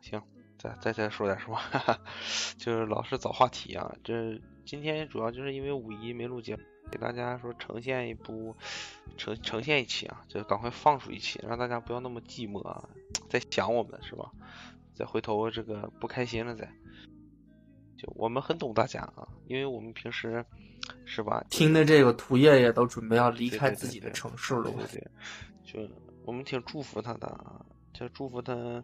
[0.00, 0.20] 行，
[0.58, 1.98] 再再再说点说，哈哈，
[2.56, 3.94] 就是老是找话题啊。
[4.02, 8.56] 这今天主要就是因为五一没录节目，给大家说呈现一部
[9.16, 12.88] 呈呈现一期啊，就赶快放出一期，让大家不要那么寂寞啊，
[13.30, 14.30] 在想我们是吧？
[14.94, 16.68] 再回头这个不开心了再。
[17.98, 20.42] 就我们很懂大家啊，因为我们平时
[21.04, 21.44] 是吧？
[21.50, 24.86] 听的这个涂爷爷都准备要离开自己的城市了对，对
[25.72, 25.94] 对，就
[26.24, 27.60] 我们挺祝福他的啊，
[27.92, 28.82] 就祝福他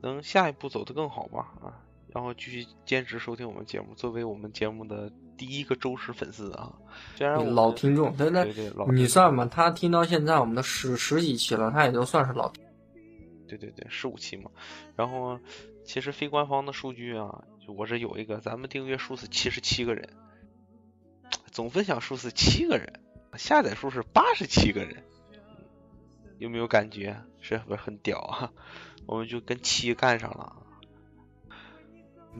[0.00, 6.72] 能下一步走得更好吧啊，然后继续坚持收听我们节目，作为我们节目的第一个忠实粉丝啊。
[7.16, 12.50] 虽然老听众，对对对老你算吧，他听到现在我们的十十几期了，他也就算是老。
[13.46, 14.50] 对对对，十五期嘛。
[14.94, 15.38] 然后
[15.92, 20.08] 其实非官方的数据啊，就我这有一个，咱们订阅数是七十七个人，
[21.50, 23.00] 总分享数是七个人，
[23.34, 25.64] 下载数是八十七个人，嗯
[26.38, 28.52] 有没有感觉是不是很屌啊？
[29.04, 30.54] 我们就跟七干上了。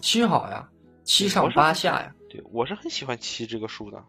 [0.01, 0.70] 七好呀，
[1.03, 2.14] 七上八下呀。
[2.28, 4.01] 对我是很喜欢七这个数的，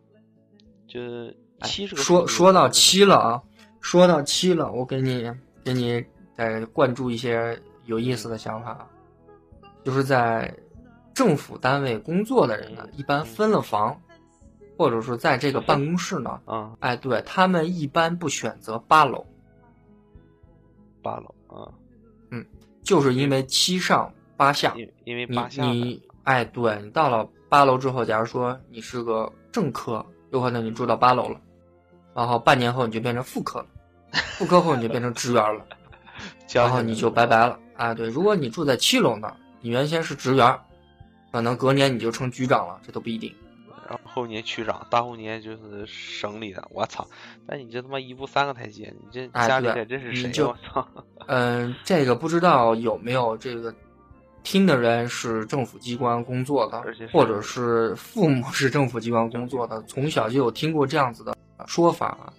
[0.87, 1.31] 就
[1.63, 3.41] 七这个数说说到七了啊，
[3.79, 5.27] 说到七了，我给你
[5.65, 6.05] 给你
[6.37, 8.87] 再灌注一些有意思的想法，
[9.83, 10.53] 就是在
[11.13, 13.99] 政府单位工作的人呢，一般分了房，
[14.77, 19.25] 或者说在这个办公室呢，啊，哎，对他们一般不选择八楼，
[21.01, 21.67] 八楼啊，
[22.29, 22.45] 嗯
[22.83, 24.73] 就是因为七上八下。
[24.75, 31.39] 因因为你八下你哎，对你到了八楼之后，假如说你是个正科，有可能你住到八楼了，
[32.13, 33.65] 然后半年后你就变成副科了，
[34.37, 35.65] 副科后你就变成职员了，
[36.53, 37.59] 然后你就拜拜了。
[37.75, 40.59] 啊，对，如果你住在七楼呢，你原先是职员，
[41.31, 43.33] 可能隔年你就成局长了，这都不一定。
[43.87, 47.05] 然后后年区长，大后年就是省里的，我操！
[47.45, 50.27] 那你这他妈一步三个台阶，你这家里得这是谁呀？
[50.27, 50.87] 你就我操！
[51.27, 53.73] 嗯，这个不知道有没有这个
[54.43, 56.81] 听的人是政府机关工作的
[57.11, 61.35] 或者是父母是政府机关工作的，从小就有听过这样子的
[61.67, 62.31] 说法啊。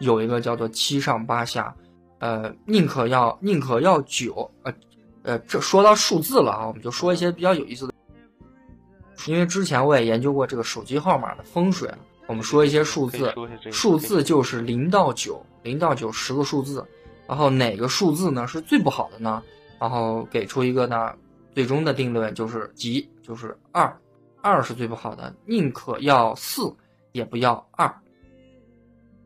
[0.00, 1.72] 有一个叫做七上八下，
[2.18, 4.74] 呃，宁可要宁可要九，呃
[5.22, 7.94] 呃，这说到数字了啊，我们就说一些比较有意思的，
[9.26, 11.88] 因为之前我也研究过这个手机号码的风水，
[12.26, 13.32] 我们说一些数字，
[13.70, 16.84] 数字就是零到九，零到九十个数字，
[17.26, 19.42] 然后哪个数字呢是最不好的呢？
[19.78, 21.14] 然后给出一个呢，
[21.54, 23.96] 最终的定论就是吉，就是二，
[24.40, 26.62] 二是最不好的，宁可要四
[27.12, 27.86] 也不要二，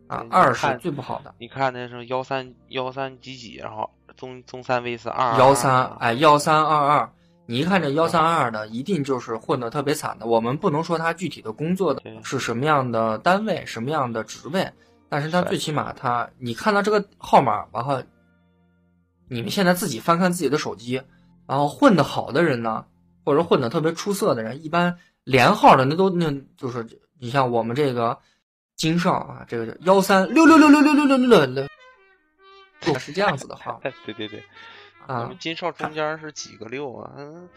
[0.08, 1.34] 啊你，二是最不好的。
[1.38, 7.10] 你看那什么幺三幺三几几，然后中中三 V 是二幺三哎幺三二二，
[7.46, 10.26] 你一看这幺三二二的，一定就是混得特别惨的。
[10.26, 14.72] 我们不能说他具体的工作的是什么样的单位、什么样的职位，
[15.08, 18.02] 但是他最起码他，你看到这个号码，然后
[19.28, 21.02] 你们现在自己翻看自己的手机，
[21.46, 22.84] 然后混得好的人呢，
[23.24, 26.86] 或者混得特别出色的人，一般连号的那都那就是
[27.18, 28.18] 你像我们这个
[28.76, 31.66] 金少啊，这个幺三六六六六六六六六六，
[32.98, 34.42] 是这样子的话对 对对，
[35.06, 35.36] 我啊们。
[35.38, 37.12] 金少中间是几个六啊？
[37.16, 37.48] 嗯，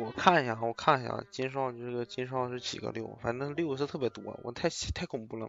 [0.00, 3.18] 我看一下，我看一下，金少这个金少是几个六？
[3.22, 5.48] 反正六是特别多，我太太恐怖了。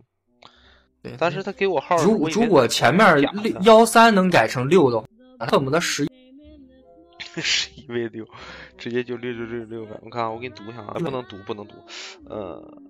[1.01, 3.05] 对，但是他给我号，如我以为如果前面
[3.63, 5.07] 幺三能改成六的话，
[5.47, 6.07] 恨不得十
[7.41, 8.27] 十一位六，
[8.77, 9.99] 直接就六六六六呗。
[10.01, 11.75] 我看啊我给你读一下啊，不能读，不能读。
[12.27, 12.81] 呃，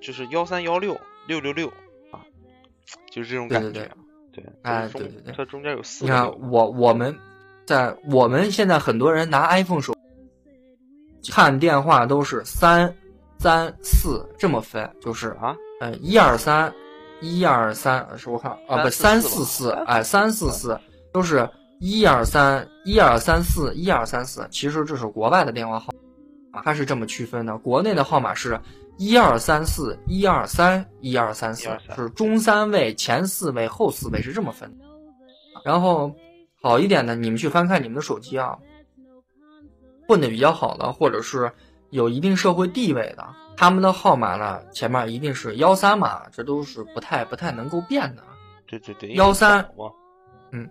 [0.00, 1.68] 就是幺三幺六六六六
[2.12, 2.22] 啊，
[3.10, 3.96] 就是这种对对感觉。
[4.40, 6.26] 对，哎对对对它中间有四你看。
[6.50, 7.16] 我我们
[7.66, 9.94] 在我们现在很多人拿 iPhone 手
[11.30, 12.92] 看电话都是三
[13.38, 16.72] 三四这么分，就是啊，呃一二三
[17.20, 20.80] 一二三是我看啊不三三四四吧四四哎三四四
[21.12, 21.48] 都是
[21.80, 25.92] 一二三一二三四一二三四，其实这是国外的电话号
[26.52, 27.56] 码，它是这么区分的。
[27.58, 28.58] 国内的号码是
[28.98, 34.84] 一二三四一二三一二三四，123是中三位、前四位、后四位是这么分的。
[35.64, 36.12] 然后
[36.60, 38.58] 好一点的，你们去翻看你们的手机啊，
[40.08, 41.52] 混的比较好的，或者是
[41.90, 48.22] 有一定社会地位的，他们的号码呢前面一定是幺三码，这都是不太不太能够变的。
[48.66, 49.64] 对对对，幺三
[50.50, 50.68] 嗯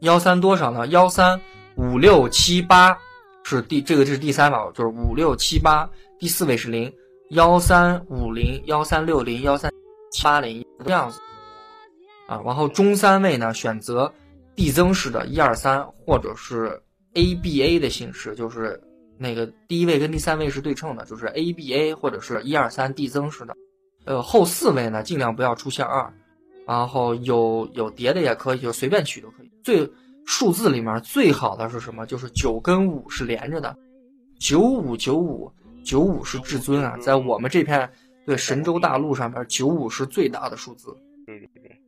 [0.00, 0.86] 幺三多少呢？
[0.88, 1.40] 幺三
[1.76, 2.98] 五六七八
[3.42, 6.90] 是第这个这是第三码，就是五六七八，第四位是零，
[7.30, 9.70] 幺三五零、幺三六零、幺三
[10.10, 11.20] 七八零这样子
[12.26, 12.40] 啊。
[12.44, 14.10] 然后中三位呢，选择
[14.54, 16.80] 递增式的一二三，或者是
[17.12, 18.80] ABA 的形式，就是
[19.18, 23.54] 那个第一位跟第三位是对称的，就是 ABA 或者是一二三递增式的。
[24.06, 26.10] 呃，后四位呢，尽量不要出现二。
[26.66, 29.50] 然后有有叠的也可以，就随便取都可以。
[29.62, 29.88] 最
[30.24, 32.06] 数字里面最好的是什么？
[32.06, 33.76] 就是九跟五是连着的，
[34.40, 35.52] 九五九五
[35.86, 37.88] 九五是至尊啊，在我们这片
[38.26, 40.94] 对神州大陆上边，九五是最大的数字。
[41.24, 41.80] 对对对，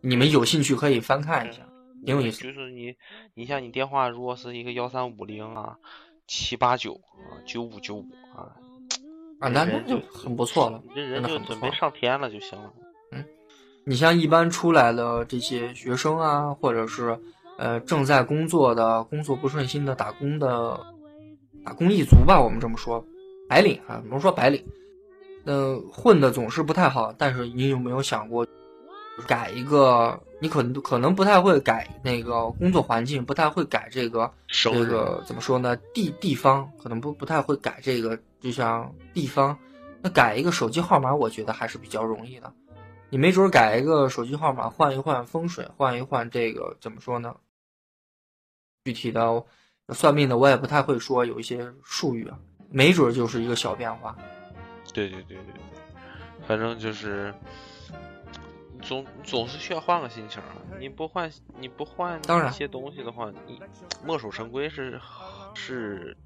[0.00, 1.58] 你们有兴趣可以翻看一下，
[2.06, 2.42] 挺有意思。
[2.42, 2.94] 就是你，
[3.34, 5.76] 你像你电话如果是一个幺三五零啊，
[6.26, 8.56] 七八九啊，九五九五啊，
[9.38, 11.54] 啊，那那就很不错了，你这人就很不错。
[11.54, 12.72] 准备上天了就行了。
[13.12, 13.22] 嗯
[13.84, 17.18] 你像一般出来的这些学生啊，或者是
[17.58, 20.80] 呃正在工作的、工作不顺心的打工的
[21.64, 23.04] 打工一族吧，我们这么说，
[23.48, 24.64] 白领啊，我们说白领，
[25.44, 27.12] 呃，混的总是不太好。
[27.16, 28.46] 但是你有没有想过，
[29.26, 30.20] 改一个？
[30.40, 35.76] 你可能可能不太会改那个工作环境，不太会改这个这个怎么说呢？
[35.94, 39.56] 地地方可能不不太会改这个，就像地方，
[40.00, 42.52] 那改一个手机号码，我觉得还是比较容易的。
[43.08, 47.36] 你没准儿改一个手机号码，换一换风水，换一换这个怎么说呢？
[48.84, 49.44] 具体的
[49.88, 52.38] 算命的我也不太会说，有一些术语啊，
[52.70, 54.16] 没准儿就是一个小变化。
[54.94, 57.34] 对对对对对，反正就是
[58.82, 60.56] 总总是需要换个心情啊！
[60.78, 63.60] 你不换你不换当然一些东西的话，你
[64.04, 65.00] 墨守成规是
[65.54, 66.16] 是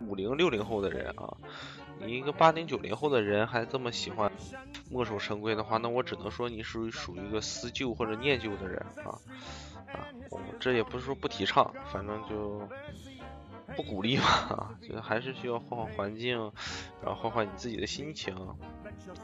[0.00, 1.36] 五零六零后的人啊，
[2.00, 4.30] 你一个八零九零后的人还这么喜欢
[4.90, 9.18] 墨守成规的话，那我只能说你属于属于一个思旧或者念旧的人啊
[10.58, 12.60] 这也不是说不提倡，反正就
[13.76, 16.38] 不鼓励嘛啊， 就还是需要换换环境，
[17.02, 18.34] 然后换换你自己的心情，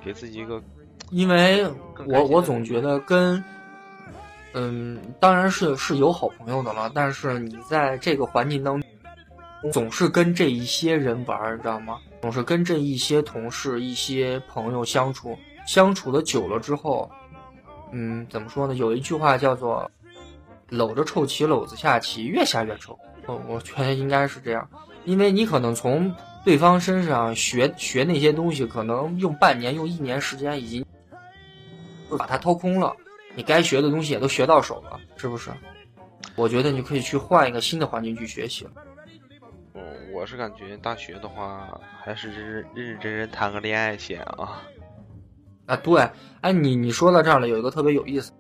[0.05, 0.63] 给自己一个
[1.11, 1.67] 因为
[2.07, 3.43] 我我总觉得跟，
[4.55, 11.99] 嗯，当然是是有好朋友的了，但是你在这个环境当中，总是跟这一些人玩你，知道吗？
[12.21, 15.37] 总是跟这一些同事、一些朋友相处，
[15.67, 17.11] 相处的久了之后，
[17.93, 18.75] 嗯，怎么说呢？
[18.75, 19.91] 有一句话叫做
[20.71, 22.99] “搂着臭棋，篓子下棋，越下越臭”。
[23.27, 24.69] 我我觉得应该是这样，
[25.05, 26.15] 因为你可能从
[26.45, 30.85] 对方身上学学那些东西，可能用半年、用一年时间已经
[32.09, 32.97] 就把它掏空了。
[33.37, 35.51] 你该学的东西也都学到手了，是不是？
[36.35, 38.71] 我觉得你可以去换一个新的环境去学习了。
[39.75, 39.83] 嗯，
[40.13, 44.63] 我是感觉大学的话，还是认认认认真真谈个恋爱先啊。
[45.67, 46.09] 啊，对，
[46.41, 48.33] 哎，你你说到这儿了，有一个特别有意思，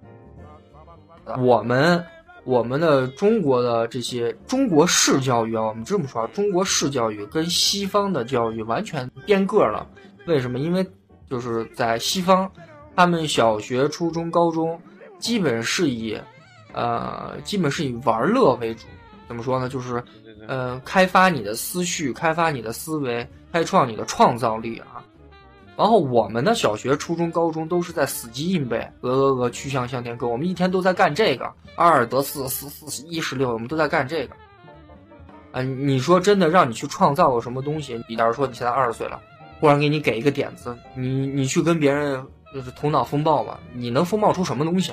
[1.38, 2.04] 我们
[2.44, 9.86] 我们的中国的这些中国式教育啊，我们这么说，啊，中国式教育跟西方的教育完全变个了。
[10.26, 10.58] 为什么？
[10.58, 10.86] 因为
[11.28, 12.50] 就是在西方，
[12.96, 14.80] 他们小学、初中、高中
[15.18, 16.18] 基本是以
[16.72, 18.86] 呃，基本是以玩乐为主。
[19.28, 19.68] 怎么说呢？
[19.68, 20.02] 就是，
[20.48, 24.99] 呃，开发你的思绪，开发你的思维，开创你的创造力啊。
[25.80, 34.34] 然后我们的小学、初中、高中都是在死记硬背，鹅鹅鹅，曲项向天歌，我们一天都在干这个，二二得四，四四十一十六，我们都在干这个。
[35.52, 37.98] 啊、你说真的让你去创造个什么东西？
[38.06, 39.18] 你假如说你现在二十岁了，
[39.58, 44.92] 忽然给你给一个点子，你你去跟别人就是头脑风暴吧，你能风暴出什么东西？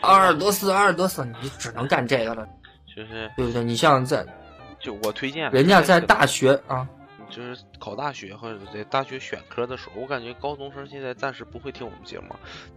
[0.00, 2.44] 二二得四，二二得四，你只能干这个了，
[2.88, 3.62] 就是对不对？
[3.62, 4.26] 你像在
[4.80, 6.16] 就我推荐人家在大。
[6.16, 6.88] 大学啊，
[7.34, 12.28] 就是考大学或者在大学选科的时候，我感觉高中生现在暂时不会听我们节目，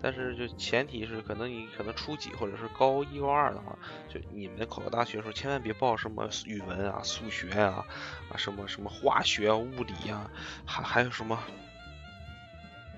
[0.01, 3.77] 但是就前提是可能你可能初几或者是高一高二的话，
[4.09, 7.85] 就你们考大学的时候千万别报什么语文啊、数学啊、
[8.31, 10.31] 啊什么什么化学啊、物理啊，
[10.65, 11.37] 还还有什么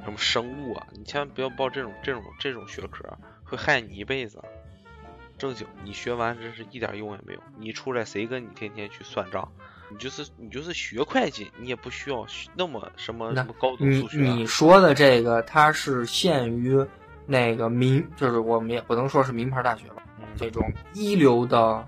[0.05, 4.41] 什么生物啊，你千万不要报这种这种这种学科，会害你一辈子。
[5.37, 7.41] 正经，你学完真是一点用也没有。
[7.57, 9.49] 你出来谁跟你天天去算账？
[9.91, 12.25] 你就是你就是学会计，你也不需要
[12.55, 14.35] 那么什么那什么高等你数学、啊。
[14.35, 16.77] 你说的这个，它是限于
[17.25, 21.83] 那个名，就是我们也不能说是名牌大学吧，嗯这种一流的、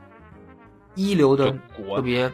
[0.96, 2.32] 一流的特别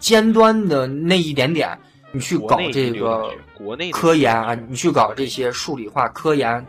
[0.00, 1.78] 尖端的那一点点，
[2.12, 6.66] 你去搞这个国内科研啊，你去搞这些数理化科研，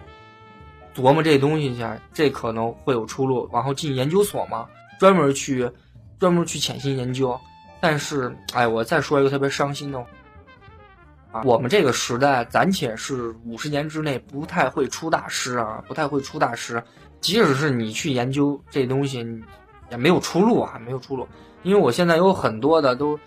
[0.94, 3.50] 琢磨这东西去，这可能会有出路。
[3.54, 4.68] 然后进研究所嘛，
[5.00, 5.70] 专门去
[6.20, 7.40] 专门去潜心研究。
[7.82, 10.00] 但是，哎，我再说一个特别伤心的
[11.32, 16.82] 啊，我们这个时代暂且是五十年之内不太会出大师啊，不太会出大师。
[17.22, 19.26] 即使是你去研究这东西，
[19.90, 21.28] 也没有出路啊，没有出路。
[21.64, 23.20] 因为我现在有很多的都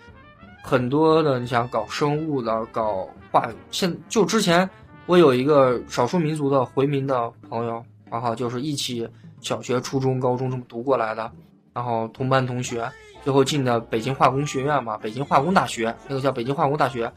[0.63, 4.69] 很多的，你想搞生物的，搞化，现就之前
[5.05, 9.07] 我有一个少数民族的回民的朋友，然后就是一起
[9.41, 11.31] 小学、初中、高中这么读过来的，
[11.75, 12.89] 然后同班同学，
[13.21, 17.11] 最后进的北京化工学院嘛，北京化工大学，那个叫北京化工大学。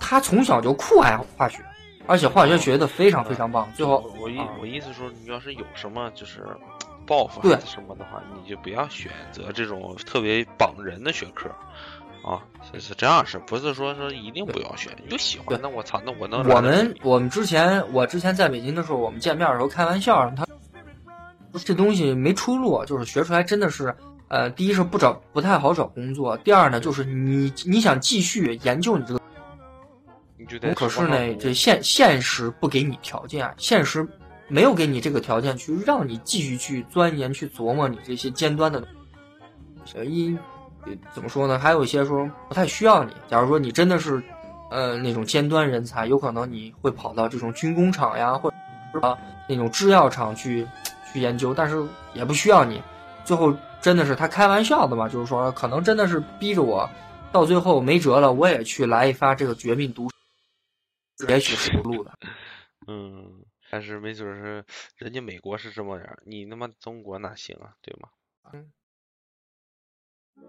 [0.00, 1.62] 他从小就酷爱化学，
[2.06, 3.70] 而且化学学的非常非常棒。
[3.76, 6.46] 最后我我意啊我意思说，你要是有什么就是
[7.06, 11.50] 抱负对还是什么的话，你就不要选择这种特别绑人的学科
[12.24, 12.40] 啊，
[12.72, 14.90] 是是这样是不是说说一定不要选？
[15.10, 20.46] 就喜欢对那我操，那我能我们我们之前我之前在北京的时候，我们见面的时候开玩笑，他
[21.58, 23.94] 这东西没出路，就是学出来真的是，
[24.28, 29.20] 呃，第一是不找不太好找工作，第二呢就是你你想继续研究你这个，
[30.38, 34.06] 你就得可是呢这现现实不给你条件，现实
[34.48, 38.82] 没有给你这个条件去让你继续去钻研去琢磨你这些尖端的，
[39.94, 40.36] 呃一
[40.84, 41.58] 呃怎么说呢？
[41.58, 43.12] 还有一些说不太需要你。
[43.28, 44.22] 假如说你真的是，
[44.70, 49.16] 呃那种尖端人才，有可能你会跑到这种军工厂呀，或者啊
[49.48, 50.66] 那种制药厂去
[51.12, 52.82] 去研究，但是也不需要你。
[53.24, 56.88] 最后真的是他开玩笑的嘛，就是说可能真的是逼着我，
[57.30, 60.08] 到最后没辙了，我也去来一发这个绝命毒，
[61.28, 62.12] 也许是有路的。
[62.88, 64.64] 嗯，但是没准是
[64.96, 68.08] 人家美国是这么样，你他妈中国哪行啊，对吗？
[68.52, 68.72] 嗯，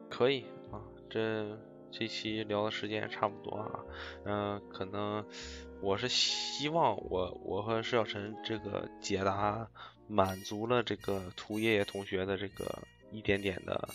[0.10, 0.80] 可以啊，
[1.10, 1.60] 这
[1.92, 3.80] 这期聊的时间也差不多啊，
[4.26, 5.24] 嗯、可能
[5.82, 9.70] 我是希望我我和石小晨这个解答
[10.12, 13.88] 满足了这个涂爷爷同学的这个一点点的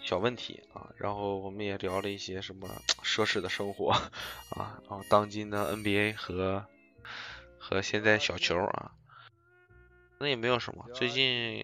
[0.00, 2.68] 小问题啊，然后我们也聊了一些什么
[3.02, 3.90] 奢侈的生活
[4.56, 6.64] 啊，然后当今的 NBA 和
[7.58, 8.92] 和现在小球啊，
[10.20, 11.58] 那也没有什么，最近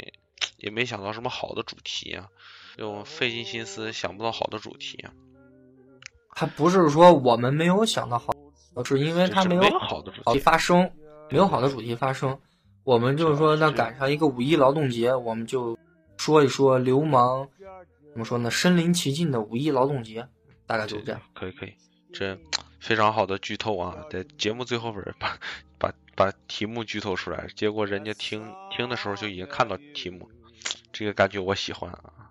[0.57, 2.29] 也没想到什么好的主题啊，
[2.77, 5.15] 就费尽心思想不到好的主题啊，
[6.29, 8.33] 还不是说我们没有想到好，
[8.85, 10.91] 是因为他没有好的主题发生，
[11.31, 12.39] 没有好的主题发生。
[12.87, 15.77] 我们就是说，那赶上一个五一劳动节，我们就
[16.19, 17.47] 说一说流氓
[18.13, 18.49] 怎么说呢？
[18.49, 20.25] 身临其境的五一劳动节，
[20.69, 21.21] 大概就是这样。
[21.35, 21.75] 可以可以，
[22.13, 22.39] 这
[22.79, 25.37] 非常好的剧透啊，在节目最后边儿把
[25.77, 28.41] 把把题目剧透出来，结果人家听
[28.71, 30.31] 听的时候就已经看到题目，
[30.93, 32.31] 这个感觉我喜欢啊。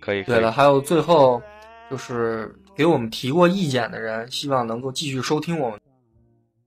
[0.00, 1.42] 可以可以对了，，还有最后
[1.90, 5.80] 就是给我们提过意见的人，希望能够继续收听我们。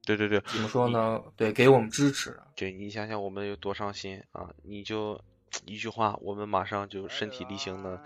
[0.05, 1.21] 对对对，怎么说呢？
[1.35, 2.37] 对，给我们支持。
[2.55, 4.49] 对你想想我们有多伤心啊！
[4.63, 5.19] 你就
[5.65, 8.01] 一句话，我们马上就身体力行的，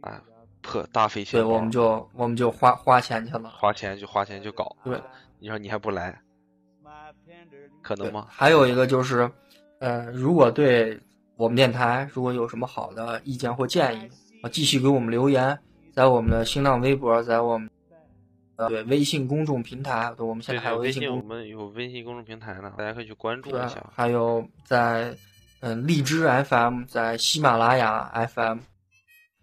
[0.00, 0.22] 啊，
[0.60, 3.50] 破大费钱对，我们就我们就花花钱去了。
[3.50, 5.02] 花钱就花钱就搞，对啊
[5.38, 6.20] 你说你还不来，
[7.82, 8.26] 可能吗？
[8.28, 9.30] 还有一个就是，
[9.78, 10.98] 呃，如果对
[11.36, 14.08] 我们电台如果有什么好的意见或建议
[14.42, 15.58] 啊，继续给我们留言，
[15.92, 17.81] 在我们的新浪微博，在我们呃
[18.68, 23.90] 对微信公众平台，对，我们现在还对对，微信我有微信公们有微信公众平台呢，大家可以去关注一下。
[23.94, 25.16] 还有在
[25.60, 28.58] 嗯、呃荔枝 FM，在喜马拉雅 FM，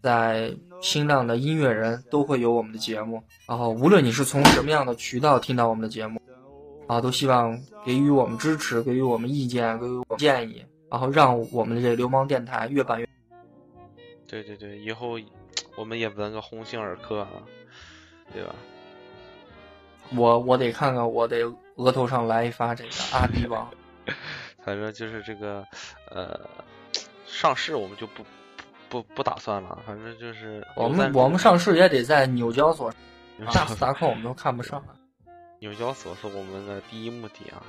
[0.02, 3.24] 在新浪的音乐人都会有我们的节目。
[3.48, 6.22] 然后无论你是从什么样的渠道听到我们的节目，
[6.88, 13.08] 啊，都希望给予我们支持，给予我们意见，给予我们建议，然后让我们的这流氓电台越办越。
[14.28, 15.20] 对对对，以后
[15.76, 17.30] 我们也纹个鸿星尔克啊，
[18.34, 18.54] 对吧？
[20.16, 21.44] 我我得看看，我得
[21.76, 23.70] 额头上来一发这个阿迪王。
[24.64, 25.66] 反正就是这个，
[26.12, 26.40] 呃，
[27.26, 28.24] 上市我们就不
[28.90, 32.92] 不不打算了，反正就是我们我们上市也得在纽交所，
[33.38, 34.84] 纽大交斯达克我们都看不上。
[35.60, 37.64] 纽交所是我们的第一目的啊，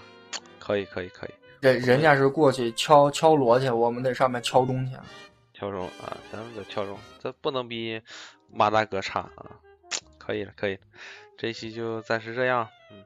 [0.59, 1.31] 可以可以可以，
[1.61, 4.97] 人人家是过去敲敲锣去，我们得上面敲钟去。
[5.53, 8.01] 敲钟啊，咱们得敲钟，这不能比
[8.53, 9.47] 马大哥差啊，
[10.19, 10.81] 可以了可以了，
[11.41, 13.03] 这期就暂时这样，嗯，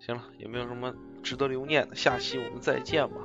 [0.00, 3.16] 行了，也没有什么值得留念的，下期我们再见吧。